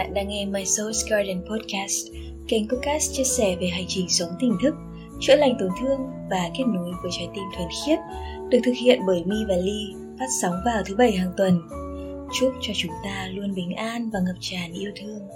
Bạn 0.00 0.14
đang 0.14 0.28
nghe 0.28 0.46
My 0.46 0.62
Soul's 0.64 1.10
Garden 1.10 1.42
Podcast, 1.50 2.06
kênh 2.48 2.68
podcast 2.68 3.12
chia 3.12 3.24
sẻ 3.24 3.56
về 3.60 3.66
hành 3.66 3.84
trình 3.88 4.08
sống 4.08 4.28
tỉnh 4.40 4.56
thức, 4.62 4.74
chữa 5.20 5.36
lành 5.36 5.56
tổn 5.60 5.68
thương 5.80 6.00
và 6.30 6.50
kết 6.58 6.64
nối 6.66 6.92
với 7.02 7.10
trái 7.18 7.28
tim 7.34 7.44
thuần 7.56 7.68
khiết, 7.86 7.98
được 8.50 8.58
thực 8.64 8.72
hiện 8.82 9.00
bởi 9.06 9.24
Mi 9.24 9.36
và 9.48 9.56
Ly, 9.56 9.94
phát 10.18 10.26
sóng 10.42 10.54
vào 10.64 10.82
thứ 10.86 10.96
bảy 10.96 11.12
hàng 11.12 11.32
tuần. 11.36 11.60
Chúc 12.40 12.52
cho 12.60 12.72
chúng 12.76 12.92
ta 13.04 13.28
luôn 13.34 13.54
bình 13.54 13.72
an 13.72 14.10
và 14.10 14.20
ngập 14.20 14.36
tràn 14.40 14.72
yêu 14.72 14.92
thương. 14.96 15.28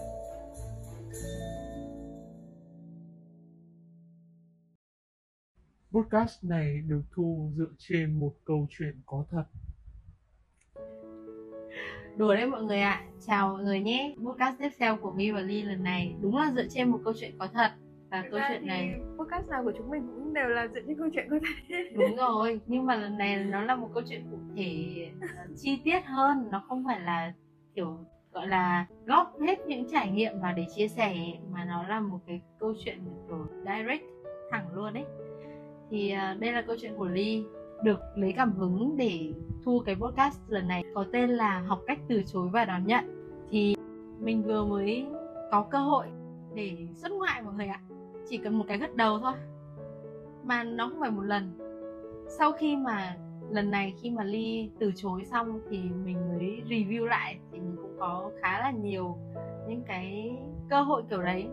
Podcast 5.93 6.45
này 6.45 6.81
được 6.87 7.03
thu 7.17 7.53
dựa 7.57 7.73
trên 7.79 8.21
một 8.21 8.35
câu 8.45 8.67
chuyện 8.71 9.01
có 9.07 9.25
thật. 9.31 9.45
Đùa 12.17 12.35
đấy 12.35 12.47
mọi 12.47 12.63
người 12.63 12.81
ạ. 12.81 12.91
À. 12.91 13.05
Chào 13.27 13.49
mọi 13.49 13.63
người 13.63 13.81
nhé. 13.81 14.15
Podcast 14.27 14.59
tiếp 14.59 14.69
theo 14.79 14.97
của 14.97 15.11
Mi 15.11 15.31
và 15.31 15.41
Ly 15.41 15.63
lần 15.63 15.83
này 15.83 16.15
Đúng 16.21 16.37
là 16.37 16.53
dựa 16.55 16.67
trên 16.71 16.91
một 16.91 17.01
câu 17.05 17.15
chuyện 17.21 17.35
có 17.39 17.49
thật. 17.53 17.71
Và 18.11 18.23
Thực 18.23 18.31
câu 18.31 18.41
chuyện 18.49 18.67
này 18.67 18.95
podcast 19.19 19.49
nào 19.49 19.65
của 19.65 19.73
chúng 19.79 19.91
mình 19.91 20.07
cũng 20.07 20.35
đều 20.35 20.49
là 20.49 20.69
dựa 20.75 20.81
trên 20.87 20.99
câu 20.99 21.09
chuyện 21.15 21.27
có 21.31 21.39
thật. 21.39 21.77
Đúng 21.95 22.17
rồi 22.27 22.61
Nhưng 22.67 22.87
mà 22.87 22.97
lần 22.97 23.19
này 23.19 23.45
nó 23.45 23.61
là 23.61 23.77
một 23.77 23.91
câu 23.95 24.03
chuyện 24.09 24.27
cụ 24.31 24.39
thể 24.57 25.07
ờ, 25.21 25.29
Chi 25.57 25.81
tiết 25.85 26.01
hơn. 26.05 26.49
Nó 26.51 26.65
không 26.69 26.85
phải 26.87 27.01
là 27.01 27.33
kiểu 27.75 27.99
gọi 28.33 28.49
là 28.49 28.87
góp 29.07 29.41
hết 29.41 29.67
những 29.67 29.89
trải 29.91 30.11
nghiệm 30.11 30.41
vào 30.41 30.53
để 30.57 30.67
chia 30.77 30.89
sẻ 30.89 31.15
mà 31.53 31.65
nó 31.65 31.89
là 31.89 32.01
một 32.01 32.19
cái 32.27 32.41
câu 32.59 32.75
chuyện 32.85 32.99
kiểu 33.29 33.47
direct 33.61 34.05
thẳng 34.51 34.75
luôn 34.75 34.95
ấy. 34.95 35.05
Thì 35.91 36.11
ờ, 36.11 36.35
đây 36.35 36.53
là 36.53 36.63
câu 36.63 36.77
chuyện 36.81 36.95
của 36.97 37.09
Ly 37.09 37.45
được 37.83 38.01
lấy 38.15 38.33
cảm 38.33 38.53
hứng 38.53 38.97
để 38.97 39.33
thu 39.65 39.83
cái 39.87 39.95
podcast 39.95 40.39
lần 40.49 40.69
này 40.69 40.85
có 40.95 41.05
tên 41.13 41.31
là 41.31 41.61
học 41.61 41.81
cách 41.87 41.99
từ 42.09 42.23
chối 42.27 42.49
và 42.53 42.65
đón 42.65 42.87
nhận. 42.87 43.05
Thì 43.51 43.77
mình 44.21 44.43
vừa 44.43 44.65
mới 44.65 45.07
có 45.51 45.63
cơ 45.63 45.79
hội 45.79 46.07
để 46.55 46.87
xuất 46.95 47.13
ngoại 47.13 47.43
mọi 47.43 47.55
người 47.55 47.67
ạ. 47.67 47.81
Chỉ 48.29 48.37
cần 48.37 48.59
một 48.59 48.65
cái 48.69 48.79
gật 48.79 48.97
đầu 48.97 49.19
thôi. 49.19 49.33
Mà 50.45 50.65
nó 50.65 50.89
không 50.89 51.01
phải 51.01 51.11
một 51.11 51.23
lần. 51.23 51.59
Sau 52.29 52.53
khi 52.53 52.77
mà, 52.77 53.17
lần 53.51 53.71
này 53.71 53.95
khi 54.03 54.11
mà 54.11 54.25
ly 54.25 54.71
từ 54.79 54.93
chối 54.97 55.25
xong 55.25 55.61
thì 55.71 55.79
mình 56.05 56.17
mới 56.29 56.63
review 56.69 57.05
lại 57.05 57.39
thì 57.53 57.61
mình 57.61 57.77
cũng 57.83 57.97
có 57.99 58.31
khá 58.41 58.61
là 58.61 58.71
nhiều 58.71 59.17
những 59.69 59.83
cái 59.87 60.39
cơ 60.69 60.83
hội 60.83 61.03
kiểu 61.11 61.23
đấy. 61.23 61.49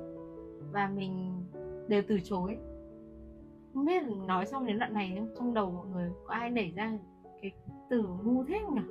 Và 0.72 0.88
mình 0.96 1.44
đều 1.88 2.02
từ 2.08 2.20
chối 2.24 2.58
không 3.74 3.86
biết 3.86 4.04
nói 4.28 4.46
xong 4.46 4.66
đến 4.66 4.80
đoạn 4.80 4.94
này 4.94 5.22
trong 5.38 5.54
đầu 5.54 5.72
mọi 5.72 5.88
người 5.88 6.12
có 6.28 6.34
ai 6.34 6.50
nảy 6.50 6.74
ra 6.76 6.92
cái 7.42 7.52
từ 7.90 8.08
ngu 8.24 8.44
thế 8.44 8.60
nhỉ? 8.74 8.82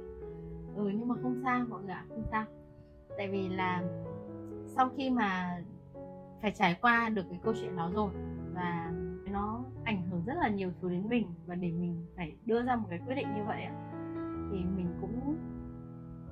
Ừ 0.77 0.89
nhưng 0.95 1.09
mà 1.09 1.15
không 1.23 1.41
sao, 1.43 1.65
mọi 1.69 1.83
người 1.83 1.95
ạ, 1.95 2.05
không 2.09 2.25
sao. 2.31 2.45
Tại 3.17 3.29
vì 3.29 3.49
là 3.49 3.83
sau 4.67 4.89
khi 4.97 5.11
mà 5.11 5.61
phải 6.43 6.51
trải 6.51 6.79
qua 6.81 7.09
được 7.09 7.25
cái 7.31 7.39
câu 7.43 7.55
chuyện 7.61 7.77
đó 7.77 7.91
rồi 7.95 8.11
và 8.55 8.93
nó 9.31 9.61
ảnh 9.85 10.03
hưởng 10.11 10.23
rất 10.27 10.35
là 10.37 10.49
nhiều 10.49 10.71
thứ 10.81 10.91
đến 10.91 11.09
mình 11.09 11.27
và 11.47 11.55
để 11.55 11.73
mình 11.73 12.07
phải 12.17 12.37
đưa 12.47 12.63
ra 12.63 12.77
một 12.77 12.87
cái 12.91 13.01
quyết 13.07 13.15
định 13.15 13.35
như 13.35 13.45
vậy 13.47 13.67
thì 14.51 14.59
mình 14.77 14.87
cũng 15.01 15.37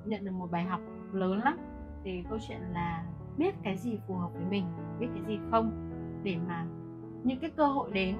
nhận 0.05 0.25
được 0.25 0.31
một 0.31 0.51
bài 0.51 0.63
học 0.63 0.81
lớn 1.13 1.39
lắm 1.43 1.57
thì 2.03 2.23
câu 2.29 2.37
chuyện 2.47 2.61
là 2.73 3.05
biết 3.37 3.55
cái 3.63 3.77
gì 3.77 3.99
phù 4.07 4.15
hợp 4.15 4.29
với 4.33 4.45
mình, 4.49 4.65
biết 4.99 5.07
cái 5.13 5.23
gì 5.27 5.39
không 5.51 5.89
để 6.23 6.37
mà 6.47 6.65
những 7.23 7.39
cái 7.39 7.49
cơ 7.49 7.65
hội 7.65 7.91
đến 7.93 8.15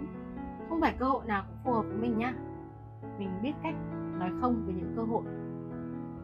không 0.69 0.81
phải 0.81 0.95
cơ 0.99 1.05
hội 1.05 1.25
nào 1.25 1.43
cũng 1.47 1.57
phù 1.63 1.73
hợp 1.73 1.81
với 1.81 1.97
mình 1.97 2.17
nhá. 2.17 2.33
Mình 3.17 3.29
biết 3.41 3.53
cách 3.63 3.75
nói 4.19 4.29
không 4.41 4.61
với 4.65 4.73
những 4.73 4.93
cơ 4.95 5.03
hội. 5.03 5.23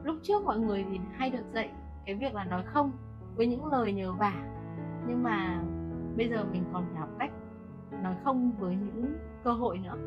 Lúc 0.04 0.16
trước 0.24 0.44
mọi 0.44 0.60
người 0.60 0.86
thì 0.90 1.00
hay 1.14 1.30
được 1.30 1.44
dạy 1.54 1.72
cái 2.06 2.16
việc 2.16 2.34
là 2.34 2.46
nói 2.46 2.64
không 2.66 2.92
với 3.36 3.48
những 3.48 3.66
lời 3.66 3.94
nhờ 3.94 4.14
vả 4.14 4.34
nhưng 5.08 5.24
mà 5.24 5.64
bây 6.18 6.30
giờ 6.30 6.46
mình 6.52 6.64
còn 6.74 6.86
phải 6.92 7.00
học 7.00 7.10
cách 7.20 7.32
nói 8.04 8.16
không 8.24 8.52
với 8.60 8.76
những 8.76 9.16
cơ 9.44 9.52
hội 9.52 9.78
nữa. 9.78 9.98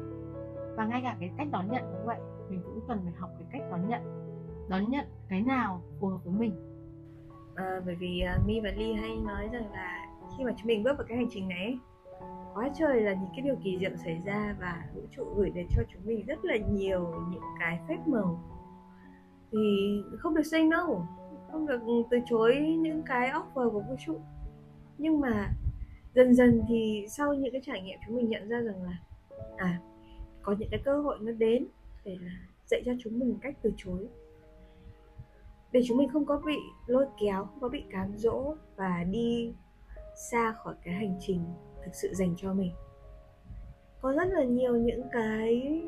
Và 0.76 0.84
ngay 0.84 1.00
cả 1.04 1.16
cái 1.20 1.30
cách 1.36 1.48
đón 1.52 1.70
nhận 1.70 1.82
cũng 1.92 2.06
vậy 2.06 2.18
mình 2.50 2.62
cũng 2.64 2.80
cần 2.88 3.00
phải 3.04 3.12
học 3.18 3.30
cái 3.38 3.46
cách 3.52 3.70
đón 3.70 3.88
nhận 3.88 4.28
đón 4.68 4.90
nhận 4.90 5.06
cái 5.28 5.42
nào 5.42 5.82
phù 6.00 6.08
hợp 6.08 6.24
với 6.24 6.34
mình. 6.34 6.52
À, 7.54 7.80
bởi 7.86 7.94
vì 7.94 8.20
ờ, 8.20 8.36
uh, 8.40 8.46
mi 8.46 8.60
và 8.60 8.70
ly 8.76 8.92
hay 8.92 9.16
nói 9.16 9.48
rằng 9.52 9.72
là 9.72 10.06
khi 10.38 10.44
mà 10.44 10.52
chúng 10.56 10.66
mình 10.66 10.82
bước 10.82 10.98
vào 10.98 11.06
cái 11.08 11.16
hành 11.16 11.28
trình 11.30 11.48
này 11.48 11.78
quá 12.58 12.70
trời 12.74 13.00
là 13.00 13.14
những 13.14 13.30
cái 13.36 13.40
điều 13.40 13.56
kỳ 13.64 13.78
diệu 13.80 13.90
xảy 14.04 14.20
ra 14.24 14.56
và 14.60 14.84
vũ 14.94 15.00
trụ 15.10 15.24
gửi 15.36 15.50
đến 15.50 15.66
cho 15.76 15.82
chúng 15.92 16.02
mình 16.06 16.26
rất 16.26 16.44
là 16.44 16.56
nhiều 16.56 17.14
những 17.30 17.42
cái 17.60 17.80
phép 17.88 17.98
màu. 18.06 18.40
Thì 19.52 19.58
không 20.18 20.34
được 20.34 20.42
say 20.42 20.64
no 20.64 20.86
không 21.52 21.66
được 21.66 21.80
từ 22.10 22.18
chối 22.26 22.56
những 22.56 23.02
cái 23.02 23.30
offer 23.30 23.70
của 23.70 23.80
vũ 23.80 23.96
trụ. 24.06 24.20
Nhưng 24.98 25.20
mà 25.20 25.48
dần 26.14 26.34
dần 26.34 26.62
thì 26.68 27.06
sau 27.08 27.34
những 27.34 27.52
cái 27.52 27.60
trải 27.64 27.82
nghiệm 27.82 27.98
chúng 28.06 28.16
mình 28.16 28.28
nhận 28.28 28.48
ra 28.48 28.60
rằng 28.60 28.82
là 28.82 28.98
à 29.56 29.80
có 30.42 30.54
những 30.58 30.68
cái 30.70 30.80
cơ 30.84 31.00
hội 31.02 31.18
nó 31.20 31.32
đến 31.32 31.66
để 32.04 32.16
là 32.20 32.32
dạy 32.66 32.82
cho 32.86 32.92
chúng 33.00 33.18
mình 33.18 33.38
cách 33.40 33.56
từ 33.62 33.72
chối. 33.76 34.08
Để 35.72 35.80
chúng 35.86 35.96
mình 35.96 36.08
không 36.08 36.24
có 36.24 36.40
bị 36.46 36.58
lôi 36.86 37.06
kéo, 37.20 37.44
không 37.44 37.60
có 37.60 37.68
bị 37.68 37.84
cám 37.90 38.12
dỗ 38.16 38.54
và 38.76 39.04
đi 39.10 39.52
xa 40.30 40.52
khỏi 40.52 40.74
cái 40.82 40.94
hành 40.94 41.16
trình 41.20 41.40
thực 41.84 41.94
sự 41.94 42.14
dành 42.14 42.34
cho 42.36 42.52
mình. 42.52 42.72
Có 44.00 44.12
rất 44.12 44.28
là 44.28 44.44
nhiều 44.44 44.76
những 44.76 45.08
cái 45.12 45.82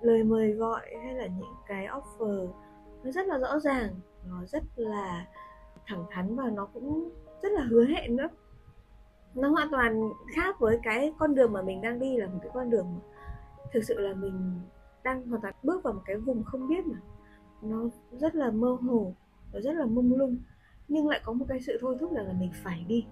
lời 0.00 0.24
mời 0.24 0.52
gọi 0.52 0.86
hay 1.02 1.14
là 1.14 1.26
những 1.26 1.54
cái 1.66 1.86
offer 1.86 2.48
nó 3.04 3.10
rất 3.10 3.26
là 3.26 3.38
rõ 3.38 3.58
ràng 3.58 3.94
nó 4.28 4.44
rất 4.46 4.62
là 4.76 5.26
thẳng 5.86 6.04
thắn 6.10 6.36
và 6.36 6.50
nó 6.50 6.66
cũng 6.66 7.10
rất 7.42 7.52
là 7.52 7.62
hứa 7.62 7.84
hẹn 7.84 8.16
nữa 8.16 8.28
nó 9.34 9.48
hoàn 9.48 9.70
toàn 9.70 10.10
khác 10.34 10.60
với 10.60 10.78
cái 10.82 11.12
con 11.18 11.34
đường 11.34 11.52
mà 11.52 11.62
mình 11.62 11.80
đang 11.80 11.98
đi 11.98 12.16
là 12.16 12.26
một 12.26 12.38
cái 12.42 12.50
con 12.54 12.70
đường 12.70 12.86
mà 12.94 13.00
thực 13.72 13.84
sự 13.84 13.98
là 13.98 14.14
mình 14.14 14.60
đang 15.02 15.26
hoàn 15.26 15.42
toàn 15.42 15.54
bước 15.62 15.82
vào 15.82 15.92
một 15.92 16.02
cái 16.04 16.16
vùng 16.16 16.44
không 16.44 16.68
biết 16.68 16.86
mà. 16.86 16.98
Nó 17.62 17.84
rất 18.12 18.34
là 18.34 18.50
mơ 18.50 18.76
hồ 18.82 19.14
nó 19.52 19.60
rất 19.60 19.72
là 19.72 19.86
mông 19.86 20.14
lung 20.14 20.36
nhưng 20.88 21.08
lại 21.08 21.20
có 21.24 21.32
một 21.32 21.44
cái 21.48 21.60
sự 21.60 21.78
thôi 21.80 21.96
thúc 22.00 22.12
là, 22.12 22.22
là 22.22 22.32
mình 22.32 22.50
phải 22.62 22.84
đi 22.88 23.06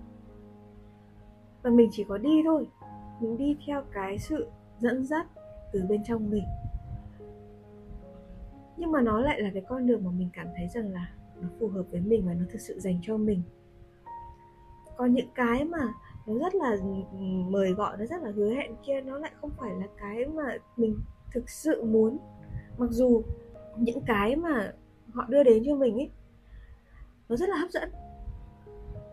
và 1.62 1.70
mình 1.70 1.88
chỉ 1.92 2.04
có 2.04 2.18
đi 2.18 2.42
thôi. 2.44 2.66
Mình 3.20 3.36
đi 3.36 3.56
theo 3.66 3.82
cái 3.92 4.18
sự 4.18 4.48
dẫn 4.78 5.04
dắt 5.04 5.26
từ 5.72 5.82
bên 5.88 6.04
trong 6.04 6.30
mình. 6.30 6.44
Nhưng 8.76 8.92
mà 8.92 9.00
nó 9.00 9.20
lại 9.20 9.40
là 9.40 9.50
cái 9.54 9.62
con 9.68 9.86
đường 9.86 10.04
mà 10.04 10.10
mình 10.10 10.28
cảm 10.32 10.46
thấy 10.56 10.68
rằng 10.68 10.92
là 10.92 11.12
nó 11.40 11.48
phù 11.60 11.68
hợp 11.68 11.82
với 11.90 12.00
mình 12.00 12.26
và 12.26 12.34
nó 12.34 12.44
thực 12.52 12.60
sự 12.60 12.80
dành 12.80 12.98
cho 13.02 13.16
mình. 13.16 13.42
Còn 14.96 15.14
những 15.14 15.28
cái 15.34 15.64
mà 15.64 15.94
nó 16.26 16.34
rất 16.38 16.54
là 16.54 16.76
mời 17.48 17.72
gọi, 17.72 17.96
nó 17.98 18.06
rất 18.06 18.22
là 18.22 18.30
hứa 18.30 18.54
hẹn 18.54 18.74
kia, 18.86 19.00
nó 19.00 19.18
lại 19.18 19.32
không 19.40 19.50
phải 19.58 19.70
là 19.74 19.86
cái 19.96 20.26
mà 20.26 20.56
mình 20.76 20.96
thực 21.32 21.50
sự 21.50 21.84
muốn. 21.84 22.18
Mặc 22.78 22.90
dù 22.90 23.22
những 23.76 24.00
cái 24.06 24.36
mà 24.36 24.72
họ 25.12 25.24
đưa 25.28 25.42
đến 25.42 25.62
cho 25.66 25.74
mình 25.74 25.94
ấy, 25.94 26.10
nó 27.28 27.36
rất 27.36 27.48
là 27.48 27.56
hấp 27.56 27.70
dẫn 27.70 27.90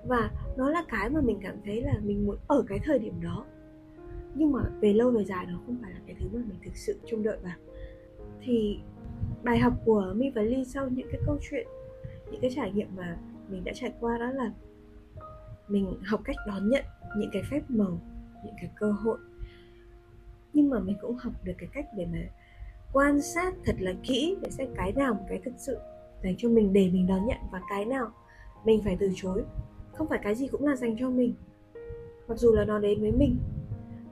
và 0.05 0.31
nó 0.57 0.69
là 0.69 0.83
cái 0.87 1.09
mà 1.09 1.21
mình 1.21 1.39
cảm 1.41 1.55
thấy 1.65 1.81
là 1.81 1.93
mình 2.03 2.25
muốn 2.25 2.37
ở 2.47 2.63
cái 2.67 2.79
thời 2.83 2.99
điểm 2.99 3.13
đó. 3.21 3.45
Nhưng 4.35 4.51
mà 4.51 4.59
về 4.81 4.93
lâu 4.93 5.11
về 5.11 5.23
dài 5.23 5.45
nó 5.45 5.59
không 5.65 5.77
phải 5.81 5.91
là 5.91 5.99
cái 6.05 6.15
thứ 6.19 6.27
mà 6.33 6.39
mình 6.47 6.57
thực 6.63 6.75
sự 6.77 6.99
trông 7.05 7.23
đợi 7.23 7.37
vào. 7.43 7.55
Thì 8.41 8.79
bài 9.43 9.59
học 9.59 9.73
của 9.85 10.13
mi 10.15 10.29
và 10.29 10.41
ly 10.41 10.65
sau 10.65 10.89
những 10.89 11.07
cái 11.11 11.21
câu 11.25 11.37
chuyện, 11.49 11.67
những 12.31 12.41
cái 12.41 12.51
trải 12.55 12.71
nghiệm 12.71 12.87
mà 12.95 13.17
mình 13.49 13.63
đã 13.63 13.71
trải 13.75 13.93
qua 13.99 14.17
đó 14.17 14.31
là 14.31 14.51
mình 15.67 15.93
học 16.05 16.21
cách 16.23 16.35
đón 16.47 16.69
nhận 16.69 16.83
những 17.17 17.29
cái 17.33 17.41
phép 17.51 17.61
màu, 17.69 17.99
những 18.45 18.55
cái 18.61 18.69
cơ 18.75 18.91
hội. 18.91 19.17
Nhưng 20.53 20.69
mà 20.69 20.79
mình 20.79 20.97
cũng 21.01 21.15
học 21.15 21.33
được 21.43 21.53
cái 21.57 21.69
cách 21.73 21.85
để 21.97 22.05
mà 22.05 22.19
quan 22.93 23.21
sát 23.21 23.53
thật 23.65 23.75
là 23.79 23.93
kỹ, 24.03 24.37
để 24.41 24.49
xem 24.49 24.67
cái 24.75 24.93
nào 24.93 25.13
một 25.13 25.25
cái 25.29 25.41
thực 25.45 25.53
sự 25.57 25.77
dành 26.23 26.35
cho 26.37 26.49
mình 26.49 26.73
để 26.73 26.89
mình 26.93 27.07
đón 27.07 27.25
nhận 27.25 27.37
và 27.51 27.61
cái 27.69 27.85
nào 27.85 28.11
mình 28.65 28.81
phải 28.83 28.97
từ 28.99 29.11
chối 29.15 29.43
không 29.99 30.07
phải 30.07 30.19
cái 30.23 30.35
gì 30.35 30.47
cũng 30.47 30.65
là 30.65 30.75
dành 30.75 30.95
cho 30.99 31.09
mình, 31.09 31.33
mặc 32.27 32.37
dù 32.37 32.53
là 32.53 32.65
nó 32.65 32.79
đến 32.79 33.01
với 33.01 33.11
mình. 33.11 33.37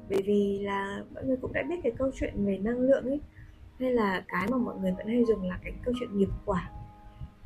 Bởi 0.10 0.22
vì 0.22 0.60
là 0.64 1.04
mọi 1.14 1.26
người 1.26 1.38
cũng 1.38 1.54
đã 1.54 1.64
biết 1.70 1.76
cái 1.84 1.92
câu 1.98 2.12
chuyện 2.16 2.46
về 2.46 2.58
năng 2.58 2.80
lượng 2.80 3.06
ấy 3.06 3.22
hay 3.80 3.92
là 3.92 4.24
cái 4.28 4.48
mà 4.52 4.58
mọi 4.58 4.76
người 4.82 4.92
vẫn 4.98 5.08
hay 5.08 5.26
dùng 5.26 5.50
là 5.50 5.60
cái 5.64 5.74
câu 5.86 5.94
chuyện 6.00 6.18
nghiệp 6.18 6.30
quả. 6.46 6.72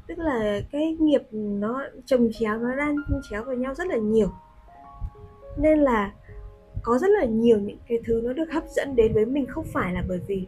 Tức 0.07 0.19
là 0.19 0.61
cái 0.71 0.97
nghiệp 0.99 1.21
nó 1.31 1.83
trồng 2.05 2.29
chéo, 2.33 2.59
nó 2.59 2.75
đang 2.75 2.95
chéo 3.29 3.43
vào 3.43 3.55
nhau 3.55 3.73
rất 3.73 3.87
là 3.87 3.97
nhiều. 3.97 4.27
Nên 5.57 5.79
là 5.79 6.13
có 6.83 6.97
rất 6.97 7.09
là 7.19 7.25
nhiều 7.25 7.59
những 7.59 7.77
cái 7.87 7.99
thứ 8.05 8.21
nó 8.23 8.33
được 8.33 8.51
hấp 8.51 8.63
dẫn 8.69 8.95
đến 8.95 9.13
với 9.13 9.25
mình, 9.25 9.45
không 9.45 9.65
phải 9.73 9.93
là 9.93 10.03
bởi 10.07 10.19
vì 10.27 10.47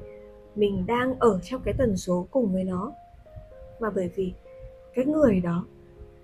mình 0.55 0.85
đang 0.85 1.19
ở 1.19 1.39
trong 1.43 1.61
cái 1.65 1.73
tần 1.77 1.97
số 1.97 2.27
cùng 2.31 2.53
với 2.53 2.63
nó, 2.63 2.93
mà 3.79 3.89
bởi 3.89 4.09
vì 4.15 4.33
cái 4.93 5.05
người 5.05 5.39
đó 5.39 5.65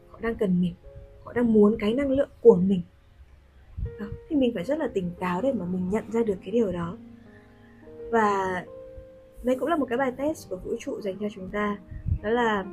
họ 0.10 0.20
đang 0.22 0.36
cần 0.36 0.62
mình 0.62 0.76
họ 1.30 1.34
đang 1.34 1.54
muốn 1.54 1.76
cái 1.80 1.94
năng 1.94 2.12
lượng 2.12 2.30
của 2.42 2.56
mình. 2.56 2.82
Đó, 4.00 4.06
thì 4.30 4.36
mình 4.36 4.52
phải 4.56 4.64
rất 4.64 4.80
là 4.80 4.88
tỉnh 4.94 5.12
táo 5.20 5.42
để 5.42 5.54
mà 5.54 5.66
mình 5.66 5.90
nhận 5.90 6.12
ra 6.12 6.24
được 6.24 6.38
cái 6.42 6.52
điều 6.52 6.72
đó. 6.72 6.98
Và 8.12 8.66
đây 9.44 9.56
cũng 9.60 9.70
là 9.70 9.76
một 9.76 9.86
cái 9.90 9.98
bài 9.98 10.12
test 10.18 10.50
của 10.50 10.56
vũ 10.56 10.72
trụ 10.80 11.02
dành 11.02 11.16
cho 11.20 11.28
chúng 11.36 11.50
ta. 11.50 11.78
Đó 12.24 12.30
là 12.30 12.66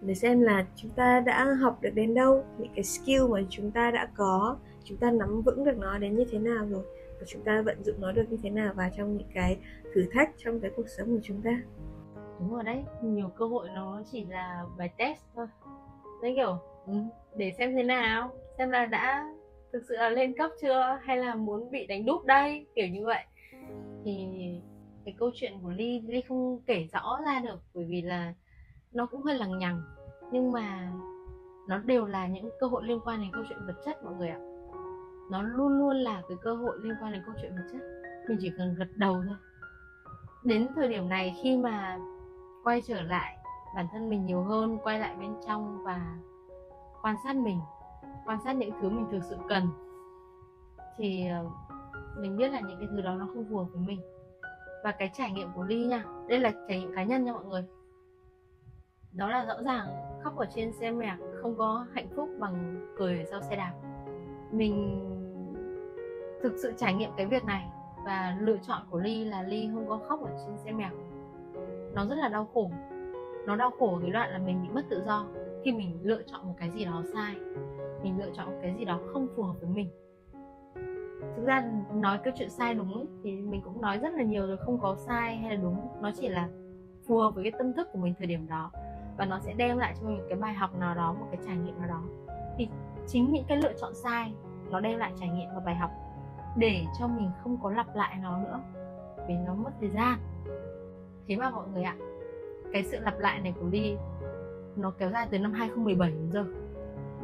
để 0.00 0.14
xem 0.14 0.40
là 0.40 0.66
chúng 0.76 0.90
ta 0.90 1.20
đã 1.20 1.44
học 1.44 1.78
được 1.82 1.90
đến 1.94 2.14
đâu 2.14 2.44
những 2.58 2.72
cái 2.74 2.84
skill 2.84 3.28
mà 3.30 3.40
chúng 3.50 3.70
ta 3.70 3.90
đã 3.90 4.08
có 4.16 4.56
chúng 4.84 4.98
ta 4.98 5.10
nắm 5.10 5.42
vững 5.42 5.64
được 5.64 5.78
nó 5.78 5.98
đến 5.98 6.16
như 6.16 6.24
thế 6.30 6.38
nào 6.38 6.66
rồi 6.70 6.82
và 7.20 7.26
chúng 7.26 7.42
ta 7.42 7.62
vận 7.62 7.84
dụng 7.84 7.96
nó 8.00 8.12
được 8.12 8.24
như 8.30 8.38
thế 8.42 8.50
nào 8.50 8.74
vào 8.74 8.90
trong 8.96 9.16
những 9.16 9.28
cái 9.34 9.58
thử 9.94 10.06
thách 10.12 10.30
trong 10.38 10.60
cái 10.60 10.70
cuộc 10.76 10.88
sống 10.88 11.08
của 11.08 11.20
chúng 11.22 11.42
ta. 11.42 11.62
Đúng 12.38 12.54
rồi 12.54 12.64
đấy 12.64 12.84
nhiều 13.02 13.28
cơ 13.36 13.46
hội 13.46 13.68
nó 13.74 14.02
chỉ 14.12 14.24
là 14.24 14.64
bài 14.78 14.90
test 14.96 15.20
thôi. 15.34 15.46
Đấy 16.22 16.32
kiểu 16.36 16.58
ừ, 16.86 16.92
để 17.36 17.52
xem 17.58 17.74
thế 17.76 17.82
nào? 17.82 18.32
Xem 18.58 18.70
là 18.70 18.86
đã 18.86 19.24
thực 19.72 19.82
sự 19.88 19.96
là 19.96 20.08
lên 20.08 20.34
cấp 20.38 20.50
chưa? 20.62 20.98
Hay 21.02 21.16
là 21.16 21.34
muốn 21.34 21.70
bị 21.70 21.86
đánh 21.86 22.06
đúp 22.06 22.24
đây? 22.24 22.66
Kiểu 22.74 22.88
như 22.88 23.04
vậy. 23.06 23.24
Thì 24.04 24.28
cái 25.04 25.14
câu 25.18 25.30
chuyện 25.34 25.52
của 25.62 25.70
ly 25.70 26.02
ly 26.06 26.20
không 26.20 26.60
kể 26.66 26.86
rõ 26.92 27.18
ra 27.26 27.40
được 27.40 27.60
bởi 27.74 27.84
vì 27.84 28.02
là 28.02 28.34
nó 28.92 29.06
cũng 29.06 29.22
hơi 29.22 29.34
lằng 29.34 29.58
nhằng. 29.58 29.82
Nhưng 30.32 30.52
mà 30.52 30.92
nó 31.68 31.78
đều 31.78 32.06
là 32.06 32.26
những 32.26 32.50
cơ 32.60 32.66
hội 32.66 32.82
liên 32.84 33.00
quan 33.04 33.20
đến 33.20 33.30
câu 33.32 33.44
chuyện 33.48 33.66
vật 33.66 33.82
chất 33.84 34.04
mọi 34.04 34.14
người 34.14 34.28
ạ. 34.28 34.38
Nó 35.30 35.42
luôn 35.42 35.78
luôn 35.78 35.96
là 35.96 36.22
cái 36.28 36.38
cơ 36.42 36.54
hội 36.54 36.78
liên 36.82 36.94
quan 37.02 37.12
đến 37.12 37.22
câu 37.26 37.34
chuyện 37.42 37.52
vật 37.56 37.68
chất. 37.72 37.80
Mình 38.28 38.38
chỉ 38.40 38.50
cần 38.58 38.74
gật 38.78 38.88
đầu 38.96 39.22
thôi. 39.26 39.36
Đến 40.44 40.68
thời 40.74 40.88
điểm 40.88 41.08
này 41.08 41.36
khi 41.42 41.56
mà 41.56 41.98
quay 42.64 42.82
trở 42.86 43.02
lại 43.02 43.36
bản 43.74 43.86
thân 43.92 44.08
mình 44.08 44.26
nhiều 44.26 44.42
hơn 44.42 44.78
quay 44.82 44.98
lại 44.98 45.16
bên 45.20 45.34
trong 45.46 45.84
và 45.84 46.16
quan 47.02 47.16
sát 47.24 47.36
mình, 47.36 47.60
quan 48.26 48.38
sát 48.44 48.52
những 48.52 48.70
thứ 48.80 48.88
mình 48.88 49.06
thực 49.10 49.24
sự 49.24 49.36
cần, 49.48 49.66
thì 50.96 51.28
ờ, 51.28 51.44
mình 52.18 52.36
biết 52.36 52.52
là 52.52 52.60
những 52.60 52.78
cái 52.78 52.88
thứ 52.90 53.00
đó 53.00 53.14
nó 53.14 53.26
không 53.34 53.44
phù 53.50 53.56
hợp 53.56 53.66
với 53.72 53.82
mình. 53.86 54.00
Và 54.84 54.92
cái 54.92 55.10
trải 55.14 55.30
nghiệm 55.30 55.48
của 55.54 55.62
ly 55.62 55.84
nha, 55.84 56.04
đây 56.28 56.38
là 56.38 56.52
trải 56.68 56.80
nghiệm 56.80 56.94
cá 56.94 57.02
nhân 57.02 57.24
nha 57.24 57.32
mọi 57.32 57.44
người. 57.44 57.64
Đó 59.12 59.28
là 59.28 59.44
rõ 59.44 59.62
ràng 59.62 59.86
khóc 60.22 60.36
ở 60.36 60.46
trên 60.54 60.72
xe 60.72 60.90
mẹ 60.90 61.16
không 61.42 61.54
có 61.58 61.86
hạnh 61.94 62.08
phúc 62.16 62.28
bằng 62.38 62.86
cười 62.98 63.18
ở 63.18 63.24
sau 63.30 63.42
xe 63.42 63.56
đạp. 63.56 63.72
Mình 64.50 65.06
thực 66.42 66.52
sự 66.62 66.72
trải 66.76 66.94
nghiệm 66.94 67.10
cái 67.16 67.26
việc 67.26 67.44
này 67.44 67.68
và 68.04 68.36
lựa 68.40 68.56
chọn 68.56 68.82
của 68.90 68.98
ly 68.98 69.24
là 69.24 69.42
ly 69.42 69.70
không 69.74 69.88
có 69.88 70.00
khóc 70.08 70.20
ở 70.24 70.30
trên 70.46 70.58
xe 70.58 70.72
mèo 70.72 70.90
nó 71.94 72.06
rất 72.06 72.14
là 72.14 72.28
đau 72.28 72.48
khổ. 72.54 72.70
Nó 73.46 73.56
đau 73.56 73.70
khổ 73.78 73.98
cái 74.02 74.10
đoạn 74.10 74.30
là 74.30 74.38
mình 74.38 74.62
bị 74.62 74.68
mất 74.68 74.82
tự 74.90 75.02
do 75.06 75.26
khi 75.64 75.72
mình 75.72 75.98
lựa 76.02 76.22
chọn 76.22 76.46
một 76.46 76.54
cái 76.58 76.70
gì 76.70 76.84
đó 76.84 77.02
sai 77.12 77.34
mình 78.02 78.18
lựa 78.18 78.30
chọn 78.34 78.46
một 78.46 78.58
cái 78.62 78.74
gì 78.78 78.84
đó 78.84 79.00
không 79.12 79.28
phù 79.36 79.42
hợp 79.42 79.54
với 79.60 79.70
mình. 79.70 79.90
Thực 81.36 81.44
ra 81.46 81.70
nói 81.94 82.18
cái 82.24 82.32
chuyện 82.36 82.50
sai 82.50 82.74
đúng 82.74 82.94
ấy, 82.94 83.06
thì 83.22 83.40
mình 83.40 83.60
cũng 83.64 83.80
nói 83.80 83.98
rất 83.98 84.14
là 84.14 84.22
nhiều 84.22 84.46
rồi 84.46 84.56
không 84.56 84.78
có 84.78 84.96
sai 84.96 85.36
hay 85.36 85.56
là 85.56 85.62
đúng. 85.62 85.76
Nó 86.00 86.10
chỉ 86.16 86.28
là 86.28 86.48
phù 87.06 87.18
hợp 87.18 87.34
với 87.34 87.44
cái 87.44 87.52
tâm 87.58 87.72
thức 87.72 87.88
của 87.92 87.98
mình 87.98 88.14
thời 88.18 88.26
điểm 88.26 88.46
đó 88.48 88.70
và 89.18 89.24
nó 89.24 89.38
sẽ 89.40 89.54
đem 89.56 89.78
lại 89.78 89.94
cho 90.00 90.08
mình 90.08 90.20
cái 90.28 90.38
bài 90.38 90.54
học 90.54 90.78
nào 90.78 90.94
đó 90.94 91.12
một 91.12 91.26
cái 91.30 91.40
trải 91.46 91.56
nghiệm 91.56 91.78
nào 91.78 91.88
đó. 91.88 92.02
Thì 92.58 92.68
chính 93.06 93.32
những 93.32 93.44
cái 93.48 93.58
lựa 93.62 93.72
chọn 93.80 93.94
sai 93.94 94.32
nó 94.70 94.80
đem 94.80 94.98
lại 94.98 95.12
trải 95.20 95.28
nghiệm 95.28 95.48
và 95.54 95.60
bài 95.60 95.74
học 95.74 95.90
để 96.56 96.84
cho 96.98 97.08
mình 97.08 97.30
không 97.42 97.58
có 97.62 97.70
lặp 97.70 97.96
lại 97.96 98.18
nó 98.22 98.38
nữa 98.38 98.60
vì 99.28 99.34
nó 99.46 99.54
mất 99.54 99.70
thời 99.80 99.90
gian. 99.90 100.18
Thế 101.28 101.36
mà 101.36 101.50
mọi 101.50 101.68
người 101.68 101.82
ạ 101.82 101.96
cái 102.72 102.82
sự 102.84 102.98
lặp 103.00 103.18
lại 103.18 103.40
này 103.40 103.54
của 103.60 103.66
Ly 103.70 103.96
nó 104.76 104.90
kéo 104.98 105.10
dài 105.10 105.28
từ 105.30 105.38
năm 105.38 105.52
2017 105.52 106.10
đến 106.10 106.30
giờ. 106.32 106.44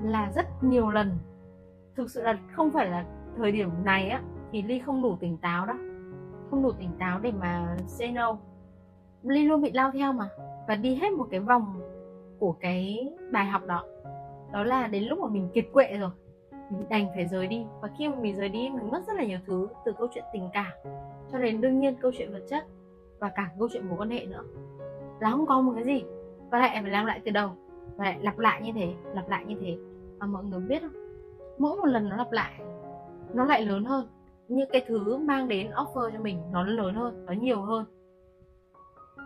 Là 0.02 0.30
rất 0.34 0.46
nhiều 0.62 0.90
lần. 0.90 1.10
Thực 1.96 2.10
sự 2.10 2.22
là 2.22 2.38
không 2.52 2.70
phải 2.70 2.90
là 2.90 3.04
thời 3.36 3.52
điểm 3.52 3.70
này 3.84 4.08
á, 4.08 4.22
thì 4.52 4.62
Ly 4.62 4.78
không 4.78 5.02
đủ 5.02 5.16
tỉnh 5.20 5.36
táo 5.36 5.66
đó. 5.66 5.74
Không 6.50 6.62
đủ 6.62 6.72
tỉnh 6.72 6.90
táo 6.98 7.18
để 7.18 7.32
mà 7.32 7.76
say 7.86 8.12
no. 8.12 8.38
Ly 9.22 9.44
luôn 9.44 9.62
bị 9.62 9.72
lao 9.72 9.90
theo 9.90 10.12
mà, 10.12 10.28
và 10.68 10.74
đi 10.74 10.94
hết 10.94 11.12
một 11.12 11.26
cái 11.30 11.40
vòng 11.40 11.80
của 12.38 12.52
cái 12.52 13.14
bài 13.32 13.46
học 13.46 13.62
đó. 13.66 13.84
Đó 14.52 14.64
là 14.64 14.86
đến 14.86 15.04
lúc 15.04 15.18
mà 15.18 15.28
mình 15.28 15.48
kiệt 15.54 15.66
quệ 15.72 15.96
rồi, 15.98 16.10
mình 16.70 16.88
đành 16.88 17.08
phải 17.14 17.26
rời 17.26 17.46
đi. 17.46 17.64
Và 17.80 17.88
khi 17.98 18.08
mà 18.08 18.16
mình 18.20 18.36
rời 18.36 18.48
đi, 18.48 18.70
mình 18.70 18.90
mất 18.90 19.06
rất 19.06 19.16
là 19.16 19.24
nhiều 19.24 19.38
thứ, 19.46 19.68
từ 19.84 19.92
câu 19.98 20.08
chuyện 20.14 20.24
tình 20.32 20.48
cảm, 20.52 20.72
cho 21.32 21.38
đến 21.38 21.60
đương 21.60 21.80
nhiên 21.80 21.94
câu 22.00 22.10
chuyện 22.18 22.32
vật 22.32 22.42
chất, 22.48 22.64
và 23.18 23.28
cả 23.28 23.50
câu 23.58 23.68
chuyện 23.72 23.88
mối 23.88 23.98
quan 23.98 24.10
hệ 24.10 24.26
nữa. 24.26 24.44
Là 25.20 25.30
không 25.30 25.46
có 25.46 25.60
một 25.60 25.72
cái 25.74 25.84
gì 25.84 26.04
và 26.50 26.58
lại 26.58 26.78
phải 26.82 26.90
làm 26.90 27.06
lại 27.06 27.20
từ 27.24 27.30
đầu 27.30 27.50
và 27.96 28.04
lại 28.04 28.18
lặp 28.22 28.38
lại 28.38 28.62
như 28.62 28.72
thế, 28.72 28.94
lặp 29.14 29.28
lại 29.28 29.44
như 29.44 29.56
thế. 29.60 29.78
Mà 30.18 30.26
mọi 30.26 30.44
người 30.44 30.60
biết 30.60 30.82
không? 30.82 31.06
Mỗi 31.58 31.76
một 31.76 31.86
lần 31.86 32.08
nó 32.08 32.16
lặp 32.16 32.32
lại, 32.32 32.60
nó 33.34 33.44
lại 33.44 33.62
lớn 33.62 33.84
hơn. 33.84 34.08
Những 34.48 34.68
cái 34.72 34.84
thứ 34.88 35.16
mang 35.16 35.48
đến 35.48 35.70
offer 35.70 36.10
cho 36.10 36.20
mình 36.20 36.42
nó 36.52 36.62
lớn 36.62 36.94
hơn, 36.94 37.26
nó 37.26 37.32
nhiều 37.32 37.62
hơn. 37.62 37.84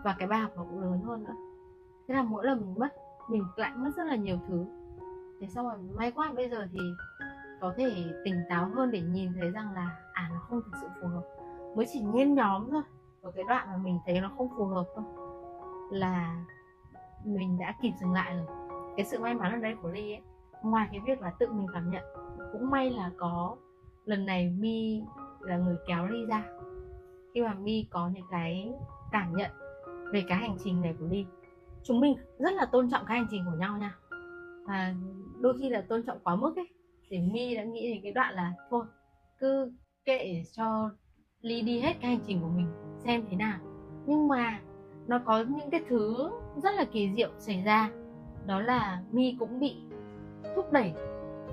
Và 0.03 0.15
cái 0.19 0.27
bài 0.27 0.39
học 0.39 0.51
nó 0.55 0.63
cũng 0.63 0.81
lớn 0.81 1.01
hơn 1.01 1.23
nữa. 1.23 1.33
Thế 2.07 2.15
là 2.15 2.23
mỗi 2.23 2.45
lần 2.45 2.61
mình 2.61 2.75
mất, 2.77 2.89
mình 3.29 3.43
lại 3.55 3.71
mất 3.75 3.91
rất 3.97 4.03
là 4.03 4.15
nhiều 4.15 4.37
thứ. 4.47 4.65
Thế 5.41 5.47
xong 5.47 5.67
rồi 5.67 5.77
may 5.95 6.11
quá 6.11 6.31
bây 6.35 6.49
giờ 6.49 6.67
thì 6.71 6.79
có 7.61 7.73
thể 7.77 7.91
tỉnh 8.25 8.35
táo 8.49 8.69
hơn 8.75 8.91
để 8.91 9.01
nhìn 9.01 9.31
thấy 9.39 9.51
rằng 9.51 9.73
là 9.73 9.97
à 10.13 10.29
nó 10.33 10.39
không 10.39 10.61
thực 10.61 10.71
sự 10.81 10.87
phù 11.01 11.07
hợp. 11.07 11.23
Mới 11.75 11.85
chỉ 11.93 12.01
nhen 12.01 12.33
nhóm 12.33 12.69
thôi. 12.71 12.81
Ở 13.21 13.31
cái 13.31 13.43
đoạn 13.47 13.67
mà 13.71 13.77
mình 13.77 13.99
thấy 14.05 14.21
nó 14.21 14.31
không 14.37 14.49
phù 14.57 14.65
hợp 14.65 14.85
thôi. 14.95 15.05
Là 15.91 16.45
mình 17.23 17.57
đã 17.59 17.75
kịp 17.81 17.91
dừng 18.01 18.13
lại 18.13 18.35
rồi. 18.35 18.45
Cái 18.97 19.05
sự 19.05 19.19
may 19.19 19.33
mắn 19.33 19.51
ở 19.51 19.57
đây 19.57 19.75
của 19.81 19.89
ly 19.89 20.13
ấy, 20.13 20.21
ngoài 20.63 20.87
cái 20.91 20.99
việc 21.05 21.21
là 21.21 21.31
tự 21.39 21.51
mình 21.51 21.67
cảm 21.73 21.89
nhận, 21.89 22.03
cũng 22.51 22.69
may 22.69 22.89
là 22.89 23.11
có 23.17 23.55
lần 24.05 24.25
này 24.25 24.49
mi 24.49 25.01
là 25.39 25.57
người 25.57 25.75
kéo 25.87 26.07
ly 26.07 26.25
ra. 26.25 26.43
Khi 27.33 27.41
mà 27.41 27.53
mi 27.53 27.87
có 27.89 28.09
những 28.13 28.25
cái 28.31 28.73
cảm 29.11 29.35
nhận 29.35 29.51
về 30.13 30.23
cái 30.27 30.37
hành 30.37 30.57
trình 30.63 30.81
này 30.81 30.95
của 30.99 31.05
ly, 31.05 31.25
chúng 31.83 31.99
mình 31.99 32.17
rất 32.39 32.53
là 32.53 32.65
tôn 32.65 32.89
trọng 32.89 33.05
cái 33.07 33.17
hành 33.17 33.27
trình 33.31 33.45
của 33.45 33.57
nhau 33.57 33.77
nha. 33.77 33.95
Và 34.67 34.93
đôi 35.39 35.57
khi 35.59 35.69
là 35.69 35.81
tôn 35.81 36.03
trọng 36.03 36.19
quá 36.23 36.35
mức 36.35 36.55
ấy, 36.55 36.67
thì 37.09 37.19
mi 37.19 37.55
đã 37.55 37.63
nghĩ 37.63 37.93
đến 37.93 37.99
cái 38.03 38.11
đoạn 38.11 38.33
là, 38.33 38.53
thôi, 38.69 38.85
cứ 39.39 39.71
kệ 40.05 40.43
cho 40.51 40.89
ly 41.41 41.61
đi 41.61 41.79
hết 41.79 41.93
cái 42.01 42.11
hành 42.11 42.23
trình 42.27 42.41
của 42.41 42.49
mình, 42.55 42.67
xem 43.03 43.25
thế 43.29 43.35
nào. 43.35 43.59
Nhưng 44.05 44.27
mà 44.27 44.59
nó 45.07 45.19
có 45.25 45.43
những 45.49 45.69
cái 45.69 45.83
thứ 45.89 46.31
rất 46.55 46.75
là 46.75 46.85
kỳ 46.85 47.11
diệu 47.15 47.29
xảy 47.39 47.61
ra. 47.65 47.89
Đó 48.45 48.59
là 48.59 49.01
mi 49.11 49.35
cũng 49.39 49.59
bị 49.59 49.75
thúc 50.55 50.71
đẩy 50.71 50.93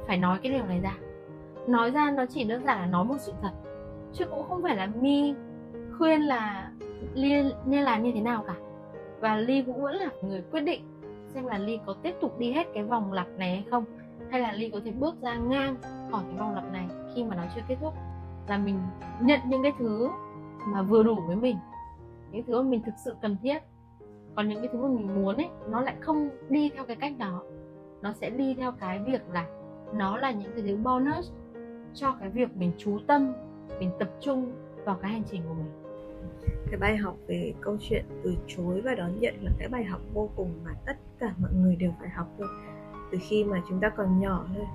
phải 0.07 0.17
nói 0.17 0.39
cái 0.43 0.53
điều 0.53 0.67
này 0.67 0.81
ra. 0.81 0.97
Nói 1.67 1.91
ra 1.91 2.11
nó 2.11 2.27
chỉ 2.27 2.45
đơn 2.45 2.65
giản 2.65 2.81
là 2.81 2.87
nói 2.87 3.05
một 3.05 3.17
sự 3.19 3.33
thật, 3.43 3.53
chứ 4.13 4.25
cũng 4.31 4.49
không 4.49 4.63
phải 4.63 4.77
là 4.77 4.87
mi 5.01 5.35
khuyên 5.99 6.21
là 6.21 6.71
ly 7.15 7.43
nên 7.67 7.83
làm 7.83 8.03
như 8.03 8.13
thế 8.15 8.21
nào 8.21 8.45
cả. 8.47 8.55
Và 9.21 9.37
ly 9.37 9.63
cũng 9.63 9.83
vẫn 9.83 9.95
là 9.95 10.09
người 10.23 10.43
quyết 10.51 10.61
định 10.61 10.85
xem 11.29 11.47
là 11.47 11.59
ly 11.59 11.79
có 11.87 11.95
tiếp 12.03 12.15
tục 12.21 12.39
đi 12.39 12.53
hết 12.53 12.67
cái 12.75 12.85
vòng 12.85 13.13
lặp 13.13 13.27
này 13.37 13.51
hay 13.51 13.65
không, 13.71 13.85
hay 14.31 14.41
là 14.41 14.53
ly 14.53 14.71
có 14.71 14.81
thể 14.85 14.91
bước 14.91 15.15
ra 15.23 15.35
ngang 15.35 15.77
khỏi 16.11 16.23
cái 16.29 16.39
vòng 16.39 16.55
lặp 16.55 16.73
này 16.73 16.89
khi 17.15 17.25
mà 17.25 17.37
nó 17.37 17.43
chưa 17.55 17.61
kết 17.69 17.77
thúc. 17.81 17.95
Là 18.49 18.59
mình 18.59 18.81
nhận 19.21 19.41
những 19.47 19.63
cái 19.63 19.73
thứ 19.79 20.09
mà 20.67 20.83
vừa 20.83 21.03
đủ 21.03 21.17
với 21.27 21.37
mình, 21.37 21.57
những 22.31 22.47
thứ 22.47 22.63
mà 22.63 22.69
mình 22.69 22.83
thực 22.83 22.95
sự 23.05 23.17
cần 23.23 23.37
thiết 23.43 23.59
còn 24.39 24.49
những 24.49 24.61
cái 24.61 24.69
thứ 24.73 24.83
mà 24.83 24.89
mình 24.89 25.23
muốn 25.23 25.37
ấy, 25.37 25.49
nó 25.71 25.81
lại 25.81 25.95
không 26.01 26.29
đi 26.49 26.71
theo 26.75 26.85
cái 26.85 26.97
cách 26.97 27.13
đó. 27.19 27.43
Nó 28.03 28.13
sẽ 28.13 28.31
đi 28.31 28.55
theo 28.55 28.73
cái 28.73 28.99
việc 29.07 29.23
là 29.33 29.47
nó 29.95 30.17
là 30.17 30.31
những 30.31 30.53
cái 30.55 30.63
thứ 30.63 30.77
bonus 30.77 31.33
cho 31.95 32.17
cái 32.21 32.29
việc 32.31 32.57
mình 32.57 32.73
chú 32.79 32.99
tâm, 33.07 33.33
mình 33.79 33.91
tập 33.99 34.09
trung 34.21 34.53
vào 34.85 34.99
cái 35.03 35.11
hành 35.11 35.23
trình 35.31 35.43
của 35.49 35.55
mình. 35.55 35.71
Cái 36.71 36.81
bài 36.81 36.97
học 36.97 37.17
về 37.27 37.55
câu 37.61 37.77
chuyện 37.81 38.05
từ 38.25 38.35
chối 38.47 38.81
và 38.81 38.95
đón 38.95 39.21
nhận 39.21 39.35
là 39.43 39.51
cái 39.59 39.69
bài 39.69 39.85
học 39.85 40.01
vô 40.15 40.29
cùng 40.37 40.51
mà 40.65 40.71
tất 40.87 40.97
cả 41.19 41.35
mọi 41.39 41.51
người 41.55 41.77
đều 41.77 41.93
phải 42.01 42.09
học 42.09 42.27
thôi. 42.39 42.49
Từ 43.13 43.19
khi 43.21 43.45
mà 43.45 43.63
chúng 43.69 43.81
ta 43.81 43.89
còn 43.89 44.21
nhỏ 44.21 44.47
thôi. 44.57 44.67